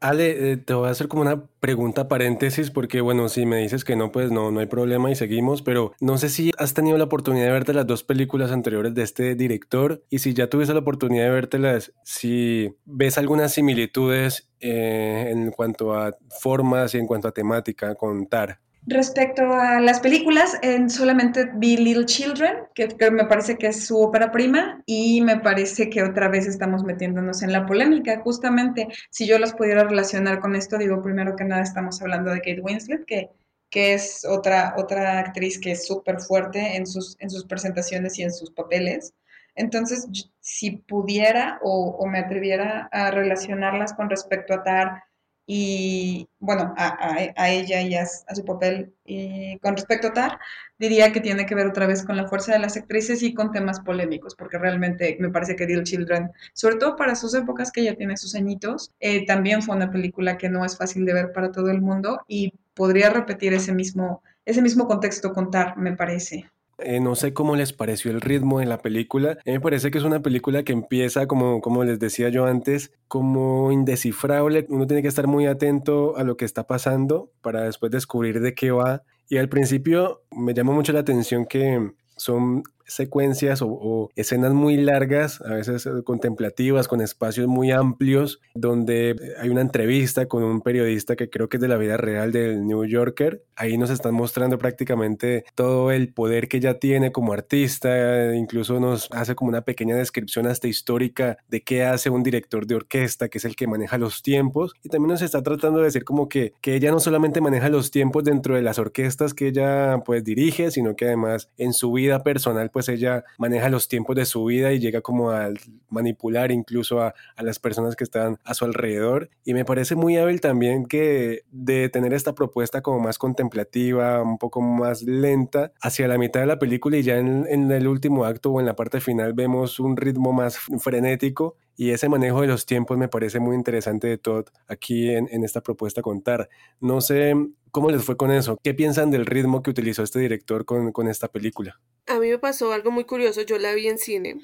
[0.03, 3.85] Ale, eh, te voy a hacer como una pregunta paréntesis porque, bueno, si me dices
[3.85, 6.99] que no, pues no, no hay problema y seguimos, pero no sé si has tenido
[6.99, 10.75] la oportunidad de verte las dos películas anteriores de este director y si ya tuviste
[10.75, 17.07] la oportunidad de vértelas, si ves algunas similitudes eh, en cuanto a formas y en
[17.07, 18.59] cuanto a temática con Tar.
[18.85, 23.97] Respecto a las películas, en solamente vi Little Children, que, me parece que es su
[23.97, 28.21] ópera prima, y me parece que otra vez estamos metiéndonos en la polémica.
[28.21, 32.39] Justamente, si yo las pudiera relacionar con esto, digo, primero que nada estamos hablando de
[32.39, 33.31] Kate Winslet, que,
[33.71, 38.25] que es otra, otra actriz que es súper fuerte en sus, en sus presentaciones y
[38.25, 39.15] en sus papeles.
[39.55, 40.09] Entonces,
[40.41, 45.05] si pudiera o, o me atreviera a relacionarlas con respecto a Tar,
[45.47, 48.95] y bueno, a, ella y a, su papel.
[49.05, 50.39] Y con respecto a Tar,
[50.79, 53.53] diría que tiene que ver otra vez con la fuerza de las actrices y con
[53.53, 57.85] temas polémicos, porque realmente me parece que Deal Children, sobre todo para sus épocas que
[57.85, 61.33] ya tiene sus añitos, eh, también fue una película que no es fácil de ver
[61.33, 65.97] para todo el mundo y podría repetir ese mismo, ese mismo contexto con Tar, me
[65.97, 66.51] parece.
[66.85, 69.39] Eh, no sé cómo les pareció el ritmo de la película.
[69.45, 73.73] me parece que es una película que empieza, como, como les decía yo antes, como
[73.73, 74.67] indescifrable.
[74.69, 78.55] Uno tiene que estar muy atento a lo que está pasando para después descubrir de
[78.55, 79.03] qué va.
[79.29, 85.41] Y al principio me llamó mucho la atención que son secuencias o, escenas muy largas,
[85.43, 91.17] a veces eh, contemplativas, con espacios muy amplios, donde hay una entrevista con un periodista
[91.17, 93.45] que creo que es de la vida real del New Yorker.
[93.57, 99.09] Ahí nos están mostrando prácticamente todo el poder que ella tiene como artista, incluso nos
[99.13, 103.39] hace como una pequeña descripción hasta histórica de qué hace un director de orquesta, que
[103.39, 106.53] es el que maneja los tiempos, y también nos está tratando de decir como que,
[106.61, 110.71] que ella no solamente maneja los tiempos dentro de las orquestas que ella pues dirige,
[110.71, 114.73] sino que además en su vida personal pues ella maneja los tiempos de su vida
[114.73, 115.49] y llega como a
[115.89, 119.31] manipular incluso a, las personas que están a su alrededor.
[119.45, 124.39] Y me parece muy hábil también que de tener esta propuesta como más contemplativa, un
[124.39, 128.51] poco más lenta, hacia la mitad de la película y ya en, el último acto
[128.51, 132.67] o en la parte final vemos un ritmo más frenético y ese manejo de los
[132.67, 136.49] tiempos me parece muy interesante de Todd aquí en, en, esta propuesta contar.
[136.81, 137.35] No sé
[137.71, 138.59] cómo les fue con eso.
[138.63, 141.81] ¿Qué piensan del ritmo que utilizó este director con, con esta película?
[142.07, 143.43] A mí me pasó algo muy curioso.
[143.43, 144.39] Yo la vi en cine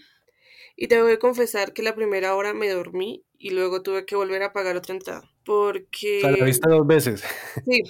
[0.77, 4.43] y tengo que confesar que la primera hora me dormí y luego tuve que volver
[4.43, 5.31] a pagar otra entrada.
[5.45, 6.19] Porque...
[6.19, 7.23] O sea, la viste dos veces.
[7.67, 7.83] Sí,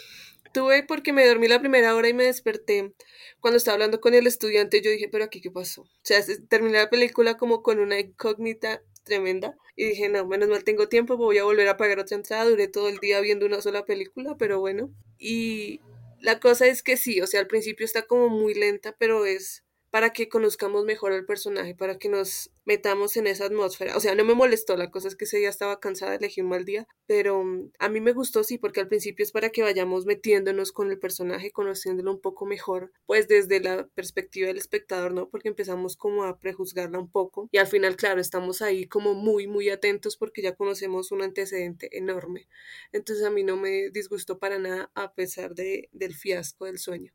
[0.53, 2.95] tuve porque me dormí la primera hora y me desperté.
[3.41, 5.83] Cuando estaba hablando con el estudiante, yo dije, pero aquí, ¿qué pasó?
[5.83, 9.57] O sea, terminé la película como con una incógnita tremenda.
[9.75, 12.49] Y dije, no, menos mal tengo tiempo, voy a volver a pagar otra entrada.
[12.49, 14.91] Duré todo el día viendo una sola película, pero bueno.
[15.19, 15.81] Y
[16.21, 19.65] la cosa es que sí, o sea, al principio está como muy lenta, pero es
[19.91, 23.97] para que conozcamos mejor al personaje, para que nos metamos en esa atmósfera.
[23.97, 26.45] O sea, no me molestó, la cosa es que ese día estaba cansada de elegir
[26.45, 29.49] un mal día, pero mm, a mí me gustó sí, porque al principio es para
[29.49, 34.59] que vayamos metiéndonos con el personaje, conociéndolo un poco mejor, pues desde la perspectiva del
[34.59, 35.31] espectador, ¿no?
[35.31, 39.47] Porque empezamos como a prejuzgarla un poco y al final, claro, estamos ahí como muy,
[39.47, 42.49] muy atentos porque ya conocemos un antecedente enorme.
[42.93, 47.15] Entonces a mí no me disgustó para nada a pesar de, del fiasco del sueño.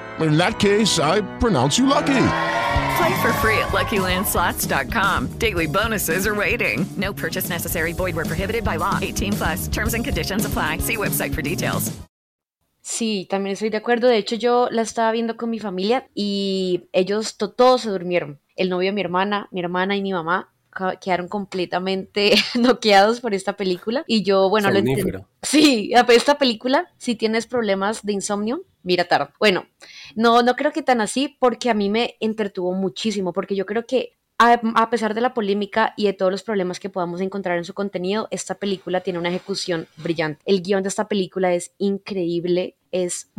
[0.19, 2.27] in that case, I pronounce you lucky.
[2.97, 5.27] Play for free at LuckyLandSlots.com.
[5.37, 6.85] Daily bonuses are waiting.
[6.97, 7.93] No purchase necessary.
[7.93, 8.99] Void were prohibited by law.
[9.01, 9.67] 18 plus.
[9.67, 10.79] Terms and conditions apply.
[10.79, 11.91] See website for details.
[12.81, 14.07] Sí, también estoy de acuerdo.
[14.07, 18.39] De hecho, yo la estaba viendo con mi familia y ellos todos se durmieron.
[18.55, 20.51] El novio de mi hermana, mi hermana y mi mamá
[20.99, 25.27] quedaron completamente noqueados por esta película y yo, bueno, lo entiendo.
[25.41, 29.31] Sí, esta película, si tienes problemas de insomnio, mira tarde.
[29.39, 29.65] Bueno,
[30.15, 33.85] no, no creo que tan así porque a mí me entretuvo muchísimo porque yo creo
[33.85, 37.65] que a, pesar de la polémica y de todos los problemas que podamos encontrar en
[37.65, 40.41] su contenido, esta película tiene una ejecución brillante.
[40.45, 43.29] El guion de esta película es increíble, es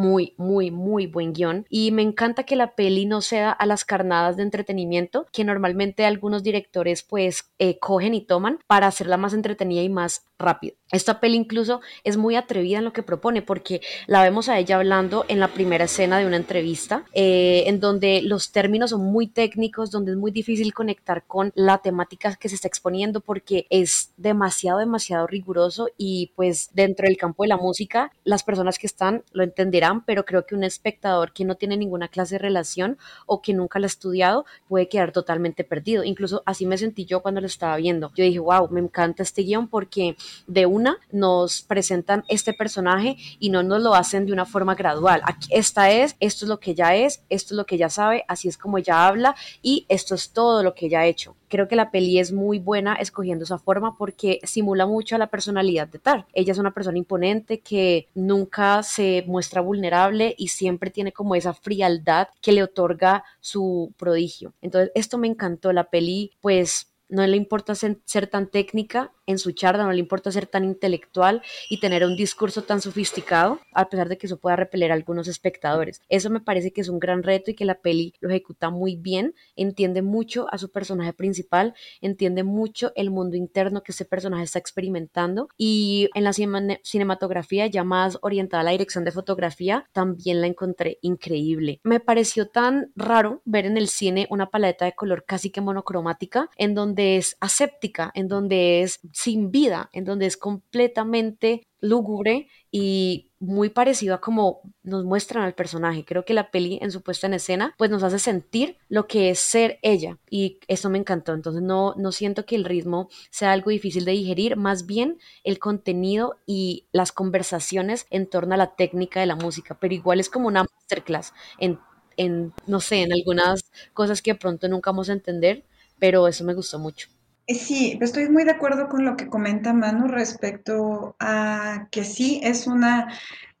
[0.00, 1.66] muy, muy, muy buen guion.
[1.68, 6.04] Y me encanta que la peli no sea a las carnadas de entretenimiento que normalmente
[6.04, 10.76] algunos directores pues eh, cogen y toman para hacerla más entretenida y más rápido.
[10.90, 14.76] Esta peli incluso es muy atrevida en lo que propone porque la vemos a ella
[14.76, 19.28] hablando en la primera escena de una entrevista eh, en donde los términos son muy
[19.28, 24.12] técnicos, donde es muy difícil conectar con la temática que se está exponiendo porque es
[24.16, 29.22] demasiado, demasiado riguroso y pues dentro del campo de la música las personas que están
[29.32, 33.42] lo entenderán, pero creo que un espectador que no tiene ninguna clase de relación o
[33.42, 36.04] que nunca la ha estudiado puede quedar totalmente perdido.
[36.04, 38.12] Incluso así me sentí yo cuando lo estaba viendo.
[38.14, 43.50] Yo dije, wow, me encanta este guion porque de una nos presentan este personaje y
[43.50, 45.20] no nos lo hacen de una forma gradual.
[45.24, 48.24] Aquí, esta es, esto es lo que ya es, esto es lo que ya sabe,
[48.28, 51.36] así es como ella habla y esto es todo lo que ella ha hecho.
[51.50, 55.26] Creo que la peli es muy buena escogiendo esa forma porque simula mucho a la
[55.26, 56.26] personalidad de Tar.
[56.32, 61.52] Ella es una persona imponente que nunca se muestra vulnerable y siempre tiene como esa
[61.52, 64.54] frialdad que le otorga su prodigio.
[64.62, 65.72] Entonces, esto me encantó.
[65.72, 70.30] La peli, pues no le importa ser, tan técnica en su charla, no le importa
[70.30, 74.56] ser tan intelectual y tener un discurso tan sofisticado, a pesar de que eso pueda
[74.56, 76.02] repeler a algunos espectadores.
[76.08, 78.96] Eso me parece que es un gran reto y que la peli lo ejecuta muy
[78.96, 84.44] bien, entiende mucho a su personaje principal, entiende mucho el mundo interno que ese personaje
[84.44, 90.40] está experimentando y en la cinematografía ya más orientada a la dirección de fotografía, también
[90.40, 91.80] la encontré increíble.
[91.84, 96.50] Me pareció tan raro ver en el cine una paleta de color casi que monocromática
[96.56, 103.30] en donde es aséptica, en donde es sin vida, en donde es completamente lúgubre y
[103.38, 106.04] muy parecido a como nos muestran al personaje.
[106.04, 109.30] Creo que la peli en su puesta en escena pues nos hace sentir lo que
[109.30, 111.32] es ser ella y eso me encantó.
[111.34, 115.58] Entonces no, no siento que el ritmo sea algo difícil de digerir, más bien el
[115.58, 120.30] contenido y las conversaciones en torno a la técnica de la música, pero igual es
[120.30, 121.78] como una masterclass en,
[122.16, 125.64] en no sé, en algunas cosas que pronto nunca vamos a entender,
[125.98, 127.08] pero eso me gustó mucho.
[127.46, 132.40] Eh, sí, estoy muy de acuerdo con lo que comenta Manu respecto a que sí
[132.42, 133.12] es una,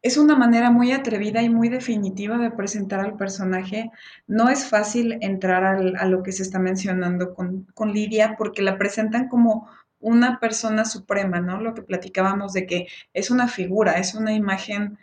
[0.02, 3.90] es una manera muy atrevida y muy definitiva de presentar al personaje.
[4.26, 8.78] No es fácil entrar a lo que se está mencionando con, con Lidia porque la
[8.78, 9.68] presentan como
[10.00, 11.60] una persona suprema, ¿no?
[11.60, 14.98] Lo que platicábamos de que es una figura, es una imagen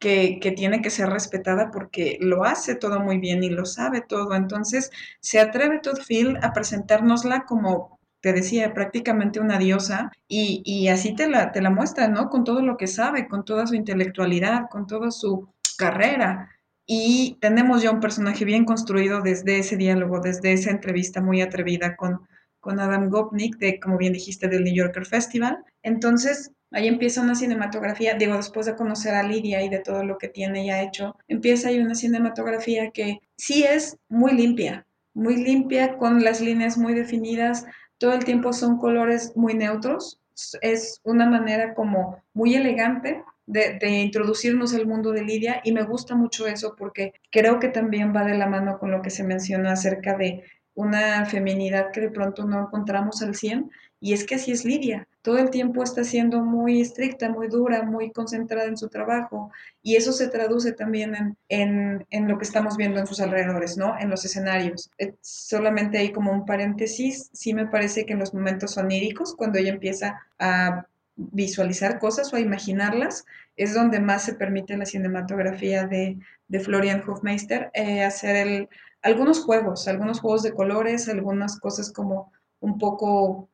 [0.00, 4.34] que, tiene que ser respetada porque lo hace todo muy bien y lo sabe todo.
[4.34, 11.14] Entonces, se atreve Todd Field a presentárnosla como te decía, prácticamente una diosa, y, así
[11.14, 12.28] te la, te la muestra, ¿no?
[12.28, 16.50] Con todo lo que sabe, con toda su intelectualidad, con toda su carrera.
[16.86, 21.96] Y tenemos ya un personaje bien construido desde ese diálogo, desde esa entrevista muy atrevida
[21.96, 22.20] con,
[22.60, 25.64] con Adam Gopnik, de, como bien dijiste, del New Yorker Festival.
[25.82, 30.18] Entonces, Ahí empieza una cinematografía, digo, después de conocer a Lidia y de todo lo
[30.18, 35.36] que tiene y ha hecho, empieza ahí una cinematografía que sí es muy limpia, muy
[35.36, 37.66] limpia, con las líneas muy definidas,
[38.00, 40.18] todo el tiempo son colores muy neutros,
[40.62, 45.82] es una manera como muy elegante de, de, introducirnos al mundo de Lidia y me
[45.82, 49.22] gusta mucho eso porque creo que también va de la mano con lo que se
[49.22, 54.36] menciona acerca de una feminidad que de pronto no encontramos al 100 y es que
[54.36, 55.06] así es Lidia.
[55.22, 59.50] Todo el tiempo está siendo muy estricta, muy dura, muy concentrada en su trabajo
[59.82, 63.98] y eso se traduce también en, en, lo que estamos viendo en sus alrededores, ¿no?
[63.98, 64.90] En los escenarios.
[64.98, 69.58] Eh, solamente hay como un paréntesis, sí me parece que en los momentos oníricos, cuando
[69.58, 75.86] ella empieza a visualizar cosas o a imaginarlas, es donde más se permite la cinematografía
[75.86, 78.68] de, de Florian Hofmeister eh, hacer
[79.02, 83.48] algunos juegos, algunos juegos de colores, algunas cosas como un poco,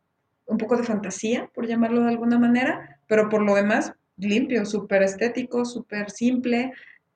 [0.47, 5.03] un poco de fantasía, por llamarlo de alguna manera, pero por lo demás limpio, súper
[5.03, 6.73] estético, súper simple,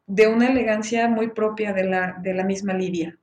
[0.06, 3.16] de una elegancia muy propia de la, de la misma Lidia.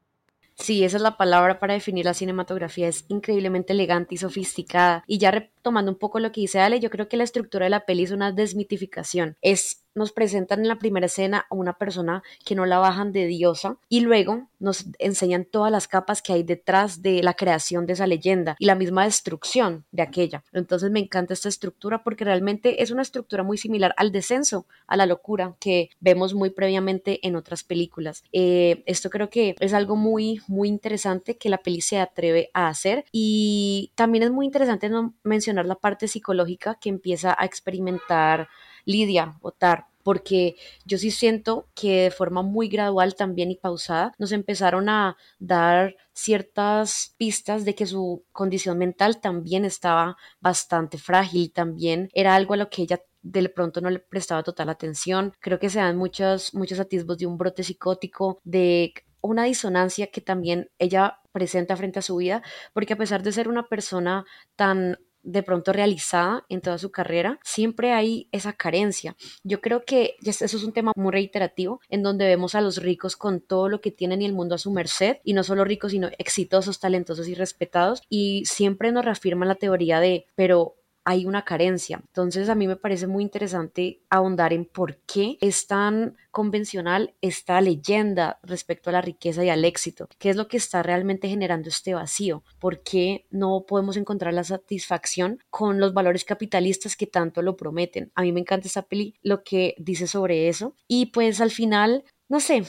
[0.55, 5.03] Sí, esa es la palabra para definir la cinematografía, es increíblemente elegante y sofisticada.
[5.05, 7.69] Y ya retomando un poco lo que dice Ale, yo creo que la estructura de
[7.69, 9.37] la peli es una desmitificación.
[9.41, 13.25] Es nos presentan en la primera escena a una persona que no la bajan de
[13.25, 17.93] diosa y luego nos enseñan todas las capas que hay detrás de la creación de
[17.93, 20.43] esa leyenda y la misma destrucción de aquella.
[20.53, 24.95] Entonces me encanta esta estructura porque realmente es una estructura muy similar al descenso, a
[24.95, 28.23] la locura que vemos muy previamente en otras películas.
[28.31, 32.67] Eh, esto creo que es algo muy, muy interesante que la peli se atreve a
[32.67, 34.89] hacer y también es muy interesante
[35.23, 38.47] mencionar la parte psicológica que empieza a experimentar
[38.87, 44.31] Lidia Otar porque yo sí siento que de forma muy gradual también y pausada nos
[44.31, 52.09] empezaron a dar ciertas pistas de que su condición mental también estaba bastante frágil, también
[52.13, 55.33] era algo a lo que ella de pronto no le prestaba total atención.
[55.41, 60.21] Creo que se dan muchos, muchos atisbos de un brote psicótico, de una disonancia que
[60.21, 62.41] también ella presenta frente a su vida,
[62.73, 64.25] porque a pesar de ser una persona
[64.55, 64.97] tan
[65.27, 69.17] de pronto realizada en toda su carrera, siempre hay esa carencia.
[69.43, 73.17] Yo creo que eso es un tema muy reiterativo, en donde vemos a los ricos
[73.17, 75.91] con todo lo que tienen y el mundo a su merced, y no solo ricos,
[75.91, 80.75] sino exitosos, talentosos y respetados, y siempre nos reafirman la teoría de, pero
[81.07, 82.01] hay una carencia.
[82.05, 87.61] Entonces a mí me parece muy interesante ahondar en por qué es tan convencional esta
[87.61, 90.09] leyenda respecto a la riqueza y al éxito.
[90.19, 92.43] ¿Qué es lo que está realmente generando este vacío?
[92.59, 98.11] ¿Por qué no podemos encontrar la satisfacción con los valores capitalistas que tanto lo prometen?
[98.13, 100.75] A mí me encanta esta peli, lo que dice sobre eso.
[100.89, 102.65] Y pues al final, no sé,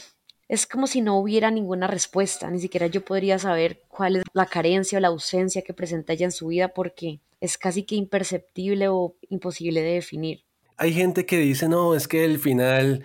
[0.49, 4.47] es como si no hubiera ninguna respuesta, ni siquiera yo podría saber cuál es la
[4.47, 8.89] carencia o la ausencia que presenta ella en su vida porque es casi que imperceptible
[8.89, 10.45] o imposible de definir.
[10.77, 13.05] Hay gente que dice, no, es que el final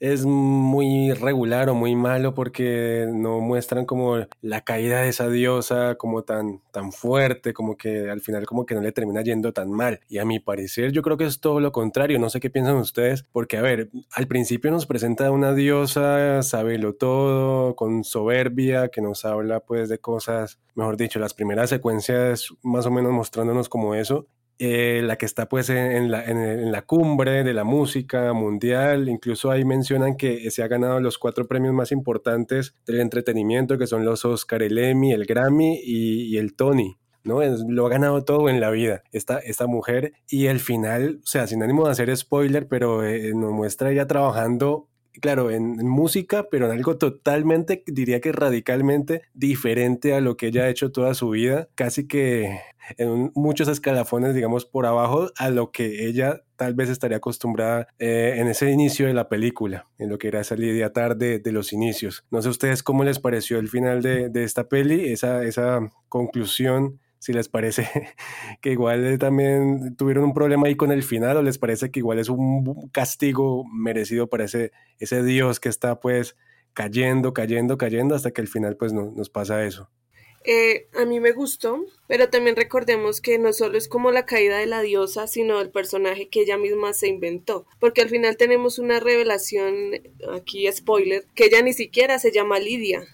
[0.00, 5.96] es muy regular o muy malo porque no muestran como la caída de esa diosa
[5.96, 9.70] como tan, tan fuerte, como que al final como que no le termina yendo tan
[9.70, 10.00] mal.
[10.08, 12.76] Y a mi parecer yo creo que es todo lo contrario, no sé qué piensan
[12.76, 19.00] ustedes, porque a ver, al principio nos presenta una diosa, sabelo todo, con soberbia, que
[19.00, 23.94] nos habla pues de cosas, mejor dicho, las primeras secuencias más o menos mostrándonos como
[23.94, 24.28] eso,
[24.58, 29.50] eh, la que está pues en la, en, la, cumbre de la música mundial, incluso
[29.50, 34.04] ahí mencionan que se ha ganado los cuatro premios más importantes del entretenimiento, que son
[34.04, 36.98] los Oscar, el Emmy, el Grammy y, el Tony.
[37.24, 37.40] ¿no?
[37.68, 40.12] Lo ha ganado todo en la vida, esta, esta mujer.
[40.28, 44.06] Y el final, o sea, sin ánimo de hacer spoiler, pero eh, nos muestra ella
[44.06, 44.88] trabajando
[45.20, 50.64] claro, en, música, pero en algo totalmente, diría que radicalmente diferente a lo que ella
[50.64, 52.60] ha hecho toda su vida, casi que
[52.98, 58.34] en muchos escalafones, digamos, por abajo a lo que ella tal vez estaría acostumbrada eh,
[58.36, 61.72] en ese inicio de la película, en lo que era esa Lidia tarde de los
[61.72, 62.24] inicios.
[62.30, 67.00] No sé ustedes cómo les pareció el final de, de esta peli, esa, esa conclusión
[67.24, 67.88] si les parece
[68.60, 72.18] que igual también tuvieron un problema ahí con el final o les parece que igual
[72.18, 76.36] es un castigo merecido para ese, ese Dios que está pues
[76.74, 79.88] cayendo, cayendo, cayendo hasta que al final pues no, nos pasa eso.
[80.44, 84.58] Eh, a mí me gustó, pero también recordemos que no solo es como la caída
[84.58, 88.78] de la diosa, sino el personaje que ella misma se inventó, porque al final tenemos
[88.78, 89.74] una revelación,
[90.30, 93.06] aquí spoiler, que ella ni siquiera se llama Lidia,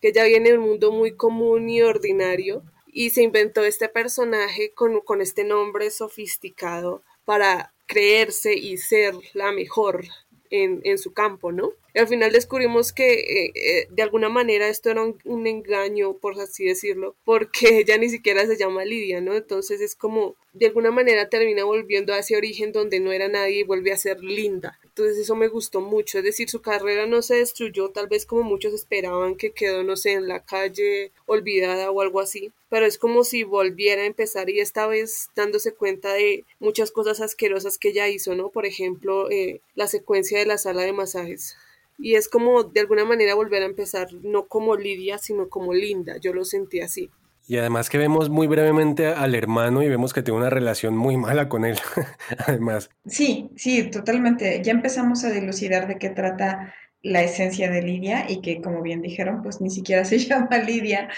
[0.00, 2.62] que ella viene de un mundo muy común y ordinario,
[2.98, 9.52] y se inventó este personaje con, con este nombre sofisticado para creerse y ser la
[9.52, 10.04] mejor
[10.50, 11.74] en, en su campo, ¿no?
[11.94, 16.40] Y al final descubrimos que eh, eh, de alguna manera esto era un, engaño, por
[16.40, 19.36] así decirlo, porque ella ni siquiera se llama Lidia, ¿no?
[19.36, 23.60] Entonces es como, de alguna manera termina volviendo a ese origen donde no era nadie
[23.60, 24.80] y vuelve a ser linda.
[24.98, 28.42] Entonces eso me gustó mucho, es decir, su carrera no se destruyó tal vez como
[28.42, 32.98] muchos esperaban que quedó, no sé, en la calle olvidada o algo así, pero es
[32.98, 37.90] como si volviera a empezar y esta vez dándose cuenta de muchas cosas asquerosas que
[37.90, 38.48] ella hizo, ¿no?
[38.48, 41.56] Por ejemplo, eh, la secuencia de la sala de masajes.
[41.96, 46.16] Y es como de alguna manera volver a empezar, no como Lidia, sino como Linda,
[46.16, 47.08] yo lo sentí así.
[47.48, 51.16] Y además que vemos muy brevemente al hermano y vemos que tiene una relación muy
[51.16, 51.78] mala con él,
[52.46, 52.90] además.
[53.06, 54.62] Sí, sí, totalmente.
[54.62, 59.02] Ya empezamos a dilucidar de qué trata la esencia de Lidia y que como bien
[59.02, 61.08] dijeron, pues ni siquiera se llama Lidia.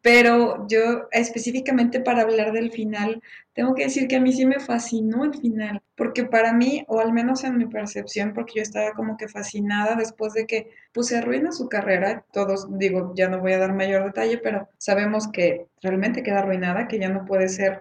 [0.00, 4.60] Pero yo específicamente para hablar del final, tengo que decir que a mí sí me
[4.60, 8.92] fascinó el final, porque para mí, o al menos en mi percepción, porque yo estaba
[8.92, 13.52] como que fascinada después de que puse arruina su carrera, todos digo, ya no voy
[13.52, 17.80] a dar mayor detalle, pero sabemos que realmente queda arruinada, que ya no puede ser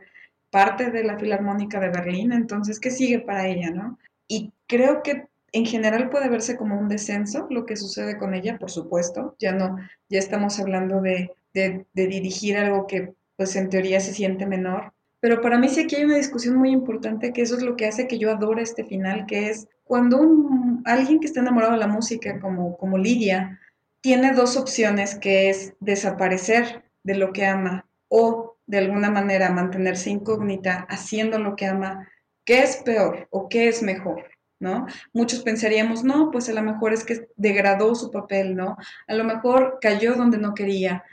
[0.50, 3.98] parte de la Filarmónica de Berlín, entonces, ¿qué sigue para ella, no?
[4.28, 8.58] Y creo que en general puede verse como un descenso lo que sucede con ella,
[8.58, 9.36] por supuesto.
[9.39, 9.78] Ya no,
[10.10, 14.93] ya estamos hablando de, de, dirigir algo que pues en teoría se siente menor.
[15.20, 17.86] Pero para mí sí aquí hay una discusión muy importante que eso es lo que
[17.86, 21.80] hace que yo adore este final, que es cuando un, alguien que está enamorado de
[21.80, 23.60] la música como, como Lidia
[24.02, 30.10] tiene dos opciones, que es desaparecer de lo que ama o de alguna manera mantenerse
[30.10, 32.08] incógnita haciendo lo que ama,
[32.45, 34.26] ¿qué es peor o qué es mejor?
[34.62, 34.86] ¿No?
[35.12, 38.78] Muchos pensaríamos, no, pues a lo mejor es que degradó su papel, ¿no?
[39.07, 41.03] A lo mejor cayó donde no quería,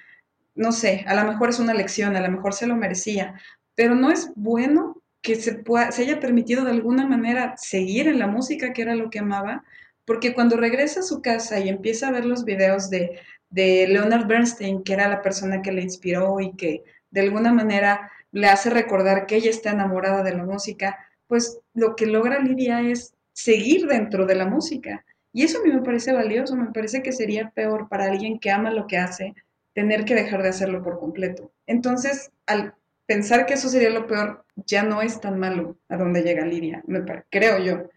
[0.55, 3.41] no sé, a lo mejor es una lección, a lo mejor se lo merecía,
[3.75, 8.19] pero no es bueno que se, pueda, se haya permitido de alguna manera seguir en
[8.19, 9.65] la música, que era lo que amaba,
[10.05, 13.19] porque cuando regresa a su casa y empieza a ver los videos de,
[13.51, 18.11] de Leonard Bernstein, que era la persona que le inspiró y que de alguna manera
[18.31, 22.83] le hace recordar que ella está enamorada de la música, pues lo que logra Lidia
[22.83, 25.05] es seguir dentro de la música.
[25.33, 28.51] Y eso a mí me parece valioso, me parece que sería peor para alguien que
[28.51, 29.35] ama lo que hace
[29.75, 31.53] tener que dejar de hacerlo por completo.
[31.65, 32.75] Entonces, al
[33.07, 36.83] pensar que eso sería lo peor, ya no es tan malo a donde llega Lidia,
[36.89, 37.89] me creo yo.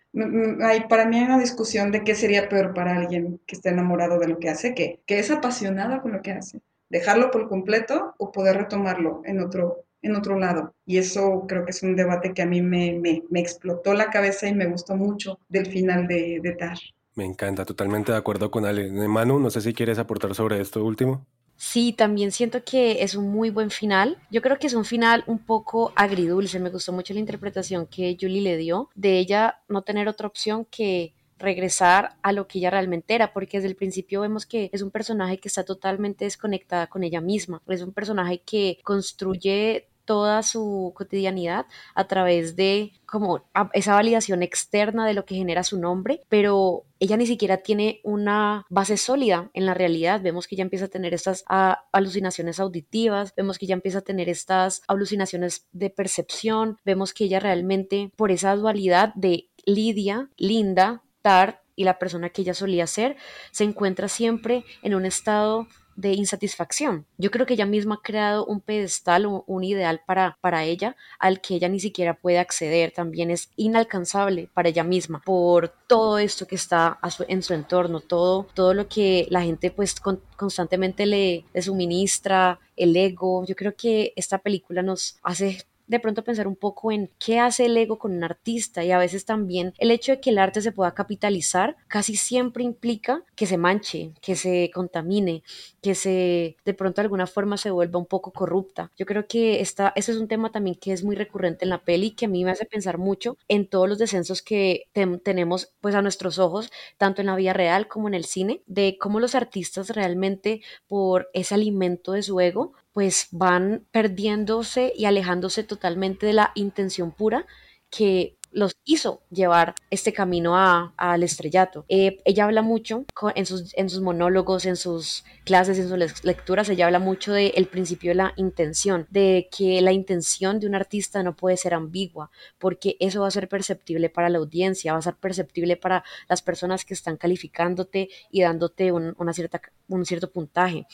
[0.61, 4.19] Hay, para mí hay una discusión de qué sería peor para alguien que esté enamorado
[4.19, 6.61] de lo que hace, que, que es apasionado con lo que hace.
[6.89, 10.73] Dejarlo por completo o poder retomarlo en otro, en otro lado.
[10.85, 14.09] Y eso creo que es un debate que a mí me, me, me explotó la
[14.09, 16.77] cabeza y me gustó mucho del final de, de Tar.
[17.15, 18.89] Me encanta, totalmente de acuerdo con Ale.
[18.89, 21.25] Manu, no sé si quieres aportar sobre esto último.
[21.57, 24.17] Sí, también siento que es un muy buen final.
[24.31, 26.59] Yo creo que es un final un poco agridulce.
[26.59, 30.65] Me gustó mucho la interpretación que Julie le dio de ella no tener otra opción
[30.65, 34.81] que regresar a lo que ella realmente era, porque desde el principio vemos que es
[34.81, 40.43] un personaje que está totalmente desconectada con ella misma, es un personaje que construye toda
[40.43, 46.19] su cotidianidad a través de como esa validación externa de lo que genera su nombre,
[46.27, 50.19] pero ella ni siquiera tiene una base sólida en la realidad.
[50.21, 51.45] Vemos que ella empieza a tener estas
[51.93, 57.39] alucinaciones auditivas, vemos que ella empieza a tener estas alucinaciones de percepción, vemos que ella
[57.39, 63.15] realmente por esa dualidad de Lidia, Linda, Tart y la persona que ella solía ser,
[63.51, 65.67] se encuentra siempre en un estado
[66.01, 67.05] de insatisfacción.
[67.17, 71.39] Yo creo que ella misma ha creado un pedestal, un, ideal para, para ella al
[71.39, 72.91] que ella ni siquiera puede acceder.
[72.91, 78.47] También es inalcanzable para ella misma por todo esto que está en su entorno, todo,
[78.53, 79.95] todo lo que la gente pues
[80.35, 83.45] constantemente le, le suministra, el ego.
[83.45, 87.65] Yo creo que esta película nos hace de pronto pensar un poco en qué hace
[87.65, 90.61] el ego con un artista y a veces también el hecho de que el arte
[90.61, 95.43] se pueda capitalizar casi siempre implica que se manche, que se contamine,
[95.81, 98.89] que se de pronto de alguna forma se vuelva un poco corrupta.
[98.97, 101.83] Yo creo que esta, ese es un tema también que es muy recurrente en la
[101.83, 104.85] peli que a mí me hace pensar mucho en todos los descensos que
[105.23, 108.97] tenemos pues a nuestros ojos, tanto en la vida real como en el cine, de
[108.97, 115.63] cómo los artistas realmente por ese alimento de su ego pues van perdiéndose y alejándose
[115.63, 117.45] totalmente de la intención pura
[117.89, 121.85] que los hizo llevar este camino al estrellato.
[121.87, 126.69] Eh, ella habla mucho en, sus, en sus monólogos, en sus clases, en sus lecturas,
[126.69, 131.23] ella habla mucho del principio de la intención, de que la intención de un artista
[131.23, 135.03] no puede ser ambigua, porque eso va a ser perceptible para la audiencia, va a
[135.03, 140.31] ser perceptible para las personas que están calificándote y dándote un, una cierta, un cierto
[140.31, 140.85] puntaje.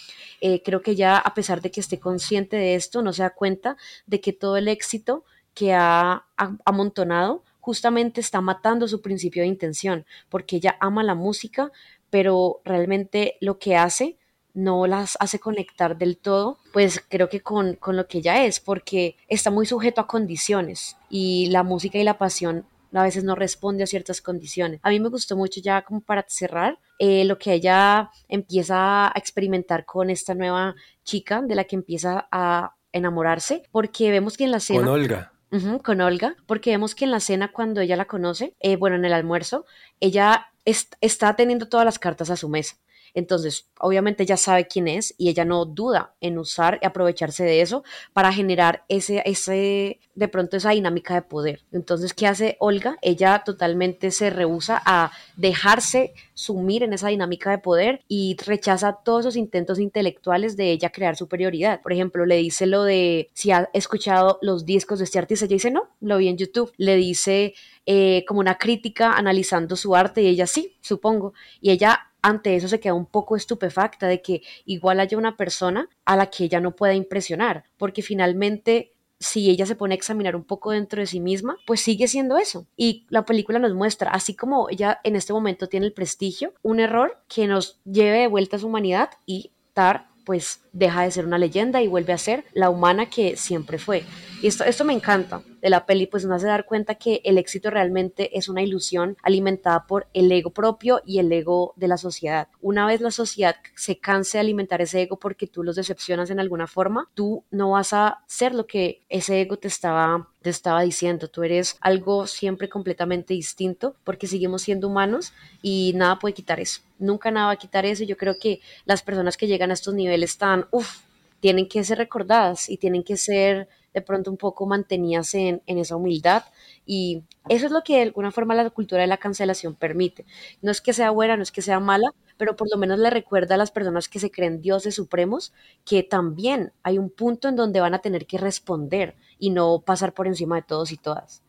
[0.41, 3.31] Eh, creo que ya, a pesar de que esté consciente de esto, no se da
[3.31, 6.27] cuenta de que todo el éxito que ha
[6.65, 11.69] amontonado justamente está matando su principio de intención, porque ella ama la música,
[12.09, 14.15] pero realmente lo que hace
[14.53, 18.61] no las hace conectar del todo, pues creo que con, con lo que ella es,
[18.61, 23.35] porque está muy sujeto a condiciones y la música y la pasión a veces no
[23.35, 24.79] responde a ciertas condiciones.
[24.81, 29.13] A mí me gustó mucho ya como para cerrar eh, lo que ella empieza a
[29.17, 34.51] experimentar con esta nueva chica de la que empieza a enamorarse, porque vemos que en
[34.51, 34.79] la escena...
[34.79, 35.33] Con Olga
[35.83, 39.05] con Olga, porque vemos que en la cena cuando ella la conoce, eh, bueno, en
[39.05, 39.65] el almuerzo,
[39.99, 42.75] ella está teniendo todas las cartas a su mesa.
[43.17, 47.61] Entonces, obviamente ella sabe quién es y ella no duda en usar y aprovecharse de
[47.61, 51.61] eso para generar ese, ese, de pronto esa dinámica de poder.
[51.71, 52.99] Entonces, ¿qué hace Olga?
[53.01, 59.21] Ella totalmente se rehúsa a dejarse sumir en esa dinámica de poder y rechaza todos
[59.21, 61.81] esos intentos intelectuales de ella crear superioridad.
[61.81, 65.55] Por ejemplo, le dice lo de si ha escuchado los discos de este artista, ella
[65.55, 66.71] dice no, lo vi en YouTube.
[66.77, 67.55] Le dice
[67.87, 71.33] eh, como una crítica analizando su arte y ella sí, supongo.
[71.61, 75.87] Y ella ante eso se queda un poco estupefacta de que igual haya una persona
[76.03, 80.35] a la que ella no pueda impresionar, porque finalmente si ella se pone a examinar
[80.35, 82.67] un poco dentro de sí misma, pues sigue siendo eso.
[82.75, 86.81] Y la película nos muestra, así como ella en este momento tiene el prestigio, un
[86.81, 91.25] error que nos lleve de vuelta a su humanidad y dar pues deja de ser
[91.25, 94.03] una leyenda y vuelve a ser la humana que siempre fue.
[94.39, 97.71] Y esto, me encanta de la peli, pues nos hace dar cuenta que el éxito
[97.71, 102.47] realmente es una ilusión alimentada por el ego propio y el ego de la sociedad.
[102.61, 106.39] Una vez la sociedad se canse de alimentar ese ego porque tú los decepcionas en
[106.39, 110.81] alguna forma, tú no vas a ser lo que ese ego te estaba te estaba
[110.81, 116.59] diciendo, tú eres algo siempre completamente distinto porque seguimos siendo humanos y nada puede quitar
[116.59, 116.81] eso.
[116.99, 118.03] Nunca nada va a quitar eso.
[118.05, 120.99] Yo creo que las personas que llegan a estos niveles están, uff,
[121.39, 125.77] tienen que ser recordadas y tienen que ser de pronto un poco mantenidas en, en,
[125.79, 126.43] esa humildad
[126.85, 130.25] y eso es lo que de alguna forma la cultura de la cancelación permite.
[130.61, 133.09] No es que sea buena, no es que sea mala, pero por lo menos le
[133.09, 137.55] recuerda a las personas que se creen dioses supremos que también hay un punto en
[137.55, 141.43] donde van a tener que responder y no pasar por encima de todos y todas.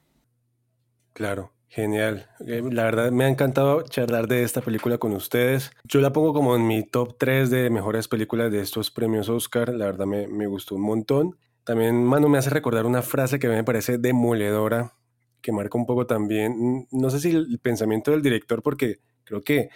[1.12, 2.26] Claro, Genial.
[2.46, 5.70] Eh, la verdad me ha encantado charlar de esta película con ustedes.
[5.84, 9.74] Yo la pongo como en mi top 3 de mejores películas de estos premios Oscar.
[9.74, 11.36] La verdad me, me gustó un montón.
[11.64, 14.94] También Manu me hace recordar una frase que me parece demoledora,
[15.42, 19.68] que marca un poco también, no sé si el pensamiento del director, porque creo que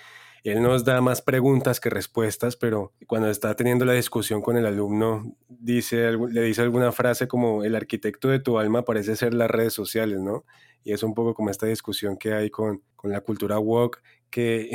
[0.45, 4.67] él nos da más preguntas que respuestas, pero cuando está teniendo la discusión con el
[4.67, 9.51] alumno, dice, le dice alguna frase como el arquitecto de tu alma parece ser las
[9.51, 10.45] redes sociales, ¿no?
[10.83, 14.71] Y es un poco como esta discusión que hay con, con la cultura woke, que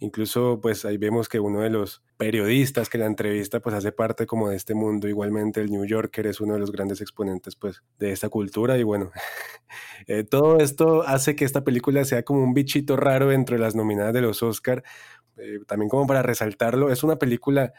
[0.00, 4.26] incluso pues ahí vemos que uno de los periodistas que la entrevista pues hace parte
[4.26, 7.82] como de este mundo, igualmente el New Yorker es uno de los grandes exponentes pues
[7.98, 9.12] de esta cultura y bueno,
[10.06, 13.76] eh, todo esto hace que esta película sea como un bichito raro dentro de las
[13.76, 14.82] nominadas de los Oscar,
[15.36, 17.72] eh, también como para resaltarlo, es una película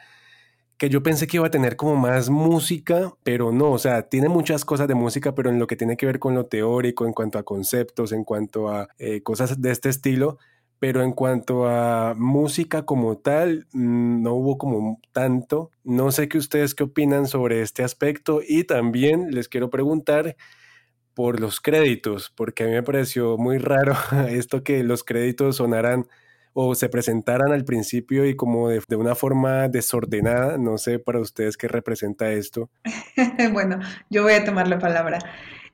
[0.78, 4.30] que yo pensé que iba a tener como más música, pero no, o sea, tiene
[4.30, 7.14] muchas cosas de música, pero en lo que tiene que ver con lo teórico, en
[7.14, 10.40] cuanto a conceptos, en cuanto a eh, cosas de este estilo,
[10.82, 15.70] pero en cuanto a música como tal, no hubo como tanto.
[15.84, 20.36] No sé qué ustedes qué opinan sobre este aspecto y también les quiero preguntar
[21.14, 23.96] por los créditos, porque a mí me pareció muy raro
[24.30, 26.08] esto que los créditos sonaran
[26.54, 30.58] o se presentaran al principio y como de, una forma desordenada.
[30.58, 32.72] No sé para ustedes qué representa esto.
[33.54, 33.80] bueno,
[34.10, 35.20] yo voy a tomar la palabra.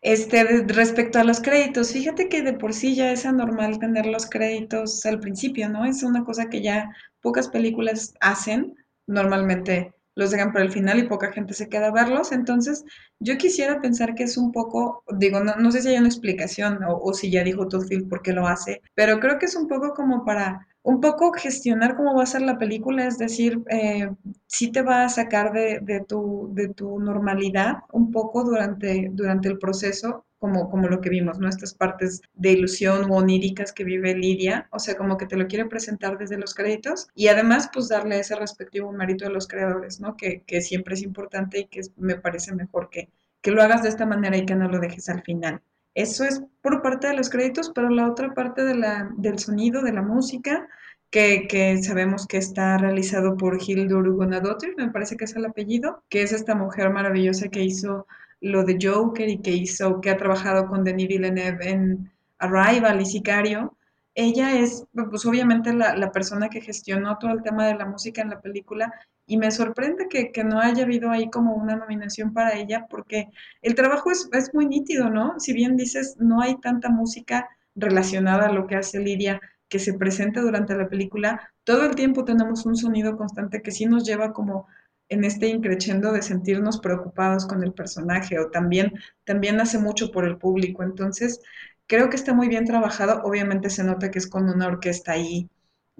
[0.01, 4.29] Este, respecto a los créditos, fíjate que de por sí ya es anormal tener los
[4.29, 5.85] créditos al principio, ¿no?
[5.85, 6.91] Es una cosa que ya
[7.21, 8.75] pocas películas hacen.
[9.07, 12.31] Normalmente los dejan para el final y poca gente se queda a verlos.
[12.31, 12.83] Entonces,
[13.19, 17.13] yo quisiera pensar que es un poco, digo, no, sé si hay una explicación o,
[17.13, 20.25] si ya dijo Todd por qué lo hace, pero creo que es un poco como
[20.25, 24.09] para un poco gestionar cómo va a ser la película, es decir, eh,
[24.45, 29.49] sí te va a sacar de, de, tu, de tu normalidad un poco durante, durante
[29.49, 31.49] el proceso, como, como lo que vimos, ¿no?
[31.49, 35.47] Estas partes de ilusión o oníricas que vive Lidia, o sea, como que te lo
[35.47, 39.99] quiere presentar desde los créditos y además pues darle ese respectivo mérito a los creadores,
[39.99, 40.15] ¿no?
[40.15, 43.09] Que, que siempre es importante y que me parece mejor que
[43.51, 45.61] lo hagas de esta manera y que no lo dejes al final.
[45.97, 50.03] Eso es por parte de los créditos, pero la otra parte del sonido, de la
[50.03, 50.67] música,
[51.09, 56.21] que, sabemos que está realizado por Hildur Guðnadóttir, me parece que es el apellido, que
[56.21, 58.05] es esta mujer maravillosa que hizo
[58.41, 63.05] lo de Joker y que hizo, que ha trabajado con Denis Villeneuve en Arrival y
[63.07, 63.75] Sicario.
[64.13, 68.29] Ella es, pues obviamente, la persona que gestionó todo el tema de la música en
[68.29, 68.93] la película
[69.27, 73.29] y me sorprende que, que, no haya habido ahí como una nominación para ella, porque
[73.61, 75.39] el trabajo es, es, muy nítido, ¿no?
[75.39, 79.93] Si bien dices, no hay tanta música relacionada a lo que hace Lidia que se
[79.93, 84.31] presenta durante la película, todo el tiempo tenemos un sonido constante que sí nos lleva
[84.31, 84.67] como
[85.09, 88.93] en este increchendo de sentirnos preocupados con el personaje o también,
[89.25, 90.83] también hace mucho por el público.
[90.83, 91.41] Entonces,
[91.85, 93.21] creo que está muy bien trabajado.
[93.23, 95.49] Obviamente se nota que es con una orquesta ahí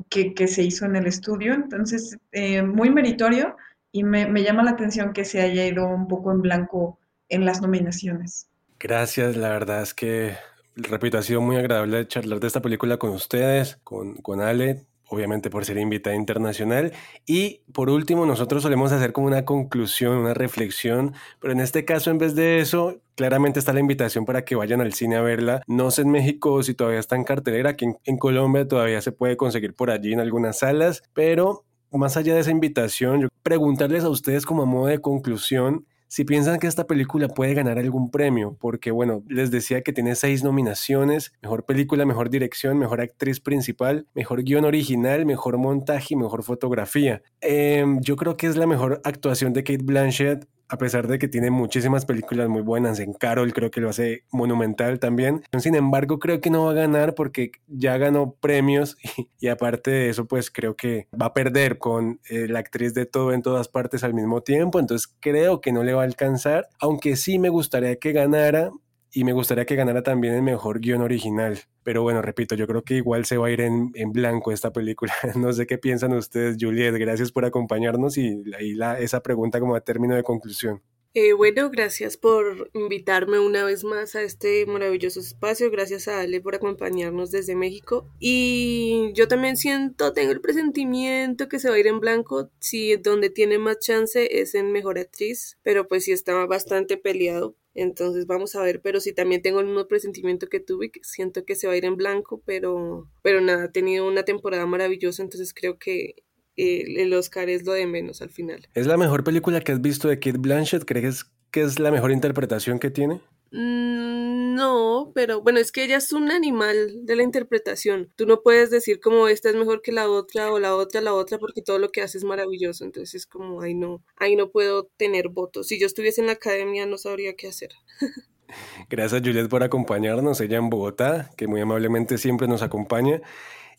[0.10, 1.54] que, que se hizo en el estudio.
[1.54, 3.56] Entonces, eh, muy meritorio
[3.92, 7.46] y me, me, llama la atención que se haya ido un poco en blanco en
[7.46, 8.50] las nominaciones.
[8.80, 10.36] Gracias, la verdad es que,
[10.76, 15.50] repito, ha sido muy agradable charlar de esta película con ustedes, con, con Ale obviamente
[15.50, 16.94] por ser invitada internacional.
[17.26, 22.12] Y por último, nosotros solemos hacer como una conclusión, una reflexión, pero en este caso,
[22.12, 25.62] en vez de eso, claramente está la invitación para que vayan al cine a verla.
[25.68, 29.38] No sé en México si todavía está en cartelera, aquí en, Colombia todavía se puede
[29.38, 34.10] conseguir por allí en algunas salas, pero más allá de esa invitación, yo preguntarles a
[34.10, 38.58] ustedes como a modo de conclusión, si piensan que esta película puede ganar algún premio,
[38.60, 44.08] porque bueno, les decía que tiene seis nominaciones, mejor película, mejor dirección, mejor actriz principal,
[44.14, 47.22] mejor guion original, mejor montaje y mejor fotografía.
[47.42, 51.28] Eh, yo creo que es la mejor actuación de Kate Blanchett a pesar de que
[51.28, 55.44] tiene muchísimas películas muy buenas, en Carol creo que lo hace monumental también.
[55.58, 59.92] Sin embargo, creo que no va a ganar porque ya ganó premios y, y aparte
[59.92, 63.42] de eso, pues creo que va a perder con eh, la actriz de todo en
[63.42, 64.80] todas partes al mismo tiempo.
[64.80, 68.72] Entonces creo que no le va a alcanzar, aunque sí me gustaría que ganara
[69.18, 71.58] y me gustaría que ganara también el mejor guion original.
[71.82, 74.72] Pero bueno, repito, yo creo que igual se va a ir en, en blanco esta
[74.72, 75.12] película.
[75.36, 76.94] no sé qué piensan ustedes, Juliet.
[76.94, 80.84] Gracias por acompañarnos y, y la, esa pregunta como a término de conclusión.
[81.16, 85.72] Eh, bueno, gracias por invitarme una vez más a este maravilloso espacio.
[85.72, 88.08] Gracias a Ale por acompañarnos desde México.
[88.20, 92.52] Y yo también siento, tengo el presentimiento que se va a ir en blanco.
[92.60, 97.56] Si donde tiene más chance es en Mejor Actriz, pero pues sí estaba bastante peleado.
[97.78, 101.46] Entonces vamos a ver, pero sí también tengo el mismo presentimiento que tuve, que siento
[101.46, 105.22] que se va a ir en blanco, pero, pero nada, ha tenido una temporada maravillosa,
[105.22, 106.16] entonces creo que
[106.56, 108.68] el Oscar es lo de menos al final.
[108.74, 110.86] ¿Es la mejor película que has visto de Kate Blanchett?
[110.86, 113.22] ¿Crees que es la mejor interpretación que tiene?
[113.52, 118.12] Mm, no, pero bueno, es que ella es un animal de la interpretación.
[118.16, 121.14] Tú no puedes decir como esta es mejor que la otra o la otra la
[121.14, 122.84] otra porque todo lo que hace es maravilloso.
[122.84, 125.68] Entonces es como, ay no, ahí no puedo tener votos.
[125.68, 127.72] Si yo estuviese en la academia no sabría qué hacer.
[128.90, 133.22] Gracias Juliet por acompañarnos, ella en Bogotá, que muy amablemente siempre nos acompaña.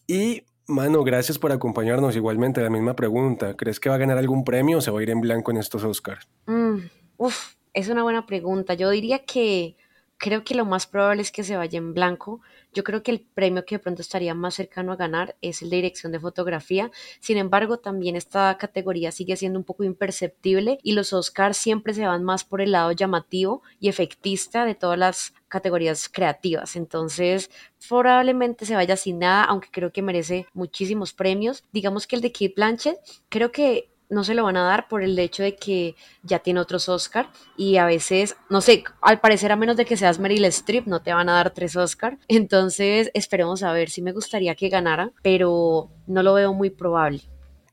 [0.07, 2.15] Y Mano, gracias por acompañarnos.
[2.15, 3.57] Igualmente, la misma pregunta.
[3.57, 5.57] ¿Crees que va a ganar algún premio o se va a ir en blanco en
[5.57, 6.29] estos Oscars?
[6.45, 6.81] Mm,
[7.17, 8.75] uf, es una buena pregunta.
[8.75, 9.77] Yo diría que
[10.19, 12.41] creo que lo más probable es que se vaya en blanco.
[12.75, 15.71] Yo creo que el premio que de pronto estaría más cercano a ganar es el
[15.71, 16.91] de dirección de fotografía.
[17.21, 22.07] Sin embargo, también esta categoría sigue siendo un poco imperceptible y los Oscars siempre se
[22.07, 26.77] van más por el lado llamativo y efectista de todas las categorías creativas.
[26.77, 27.51] Entonces,
[27.89, 31.65] probablemente se vaya sin nada, aunque creo que merece muchísimos premios.
[31.73, 32.99] Digamos que el de Kate Blanchett,
[33.29, 36.61] creo que no se lo van a dar por el hecho de que ya tiene
[36.61, 40.45] otros Oscar y a veces, no sé, al parecer a menos de que seas Meryl
[40.47, 42.19] Streep no te van a dar tres Oscar.
[42.29, 47.23] Entonces esperemos a ver si me gustaría que ganara, pero no lo veo muy probable.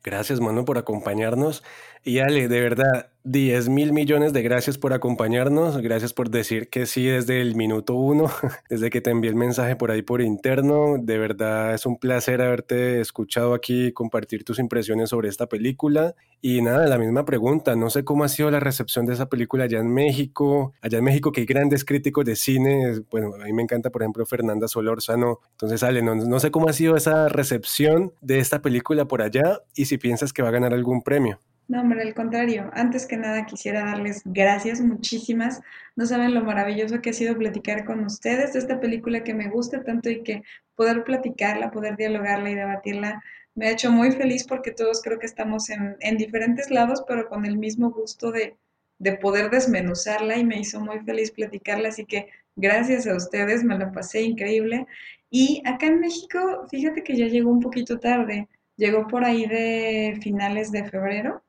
[0.03, 1.63] Gracias, mano, por acompañarnos.
[2.07, 6.85] Y Ale, de verdad, 10 mil millones de gracias por acompañarnos, gracias por decir que
[6.85, 8.29] sí desde el minuto uno,
[8.69, 10.97] desde que te envié el mensaje por ahí por interno.
[10.99, 16.13] De verdad es un placer haberte escuchado aquí compartir tus impresiones sobre esta película.
[16.43, 19.63] Y nada, la misma pregunta, no sé cómo ha sido la recepción de esa película
[19.63, 23.53] allá en México, allá en México que hay grandes críticos de cine, bueno, a mí
[23.53, 27.29] me encanta por ejemplo Fernanda Solórzano, entonces Ale, no, no sé cómo ha sido esa
[27.29, 31.39] recepción de esta película por allá y si piensas que va a ganar algún premio.
[31.67, 32.69] No, hombre, al contrario.
[32.73, 35.61] Antes que nada quisiera darles gracias, muchísimas.
[35.95, 39.49] No saben lo maravilloso que ha sido platicar con ustedes de esta película que me
[39.49, 40.43] gusta tanto y que
[40.75, 43.23] poder platicarla, poder dialogarla y debatirla
[43.55, 47.27] me ha hecho muy feliz porque todos creo que estamos en, en diferentes lados, pero
[47.29, 48.57] con el mismo gusto de,
[48.99, 51.89] de poder desmenuzarla y me hizo muy feliz platicarla.
[51.89, 54.85] Así que gracias a ustedes, me la pasé increíble.
[55.29, 58.47] Y acá en México, fíjate que ya llegó un poquito tarde.
[58.77, 61.44] Llegó por ahí de finales de febrero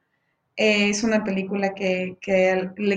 [0.57, 2.17] es una película que,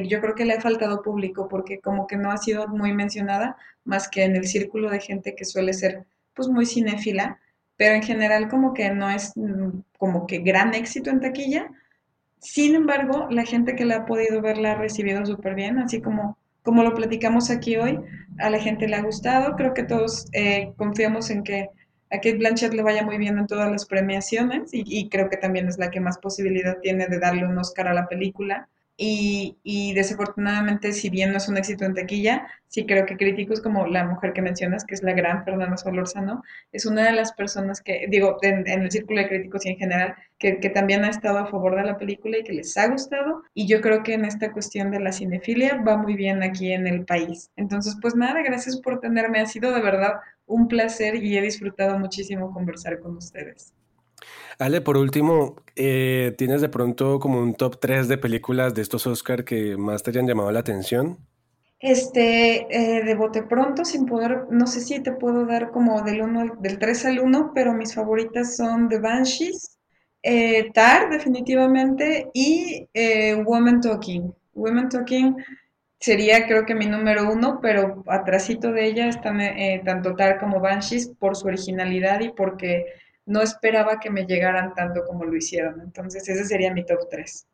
[0.08, 3.58] yo creo que le ha faltado público porque como que no ha sido muy mencionada
[3.84, 7.40] más que en el círculo de gente que suele ser pues muy cinéfila,
[7.76, 11.70] pero en general como que no es mm, como que gran éxito en taquilla.
[12.40, 16.02] Sin embargo, la gente que la ha podido ver la ha recibido súper bien, así
[16.02, 18.00] como, como lo platicamos aquí hoy,
[18.40, 19.56] a la gente le ha gustado.
[19.58, 21.70] Creo que todos eh, confiamos en que
[22.12, 25.68] a Kate Blanchett le vaya muy bien en todas las premiaciones y, creo que también
[25.68, 28.68] es la que más posibilidad tiene de darle un Oscar a la película.
[29.02, 33.88] Y, desafortunadamente, si bien no es un éxito en taquilla, sí creo que críticos como
[33.88, 36.44] la mujer que mencionas, que es la gran Fernanda Solórzano,
[36.74, 40.16] es una de las personas que, digo, en, el círculo de críticos y en general,
[40.38, 43.44] que, también ha estado a favor de la película y que les ha gustado.
[43.54, 46.86] Y yo creo que en esta cuestión de la cinefilia va muy bien aquí en
[46.86, 47.52] el país.
[47.56, 49.40] Entonces, pues nada, gracias por tenerme.
[49.40, 50.16] Ha sido de verdad
[50.50, 53.74] un placer y he disfrutado muchísimo conversar con ustedes.
[54.58, 59.08] Ale, por último, eh, ¿tienes de pronto como un top 3 de películas de estos
[59.08, 61.18] Oscar que más te hayan llamado la atención?
[61.80, 66.22] Este, eh, de bote pronto, sin poder, no sé si te puedo dar como del,
[66.22, 69.80] uno, del 3 al 1, pero mis favoritas son The Banshees,
[70.24, 72.86] eh, Tar, definitivamente, y
[73.46, 74.34] Woman Talking.
[74.54, 75.38] Woman Talking
[76.00, 79.40] sería creo que mi número uno, pero atrásito de ella están
[79.84, 82.86] tanto Tar como Banshees por su originalidad y porque
[83.26, 85.82] no esperaba que me llegaran tanto como lo hicieron.
[85.82, 87.48] Entonces ese sería mi top 3.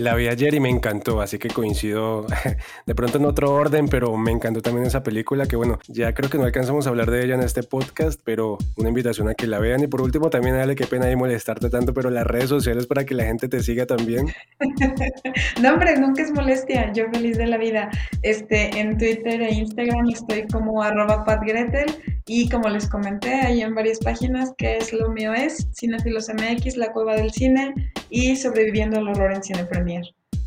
[0.00, 2.24] La vi ayer y me encantó, así que coincido
[2.86, 6.30] de pronto en otro orden, pero me encantó también esa película que bueno, ya creo
[6.30, 9.46] que no alcanzamos a hablar de ella en este podcast, pero una invitación a que
[9.46, 12.48] la vean y por último también dale qué pena de molestarte tanto, pero las redes
[12.48, 14.28] sociales para que la gente te siga también.
[15.60, 17.90] no hombre, nunca es molestia, yo feliz de la vida.
[18.22, 21.26] Este, en Twitter e Instagram estoy como arroba
[22.26, 26.76] y como les comenté ahí en varias páginas que es lo mío es Cinefilos MX,
[26.76, 27.74] La Cueva del Cine
[28.08, 29.64] y Sobreviviendo al Horror en Cine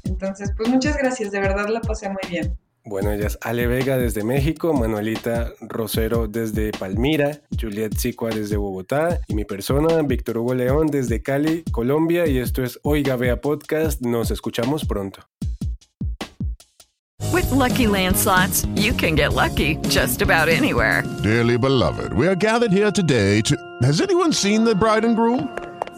[0.04, 2.58] Entonces, pues muchas gracias, de verdad la pasé muy bien.
[2.86, 9.22] Bueno, ella es Ale Vega desde México, Manuelita Rosero desde Palmira, Juliet Sicua desde Bogotá
[9.28, 14.02] y mi persona, Víctor Hugo León desde Cali, Colombia y esto es Oiga Vea Podcast.
[14.02, 15.22] Nos escuchamos pronto.
[17.32, 21.04] With lucky landslots, you can get lucky just about anywhere.
[21.24, 23.56] Dearly beloved, we are gathered here today to.
[23.82, 25.48] Has anyone seen the bride and groom?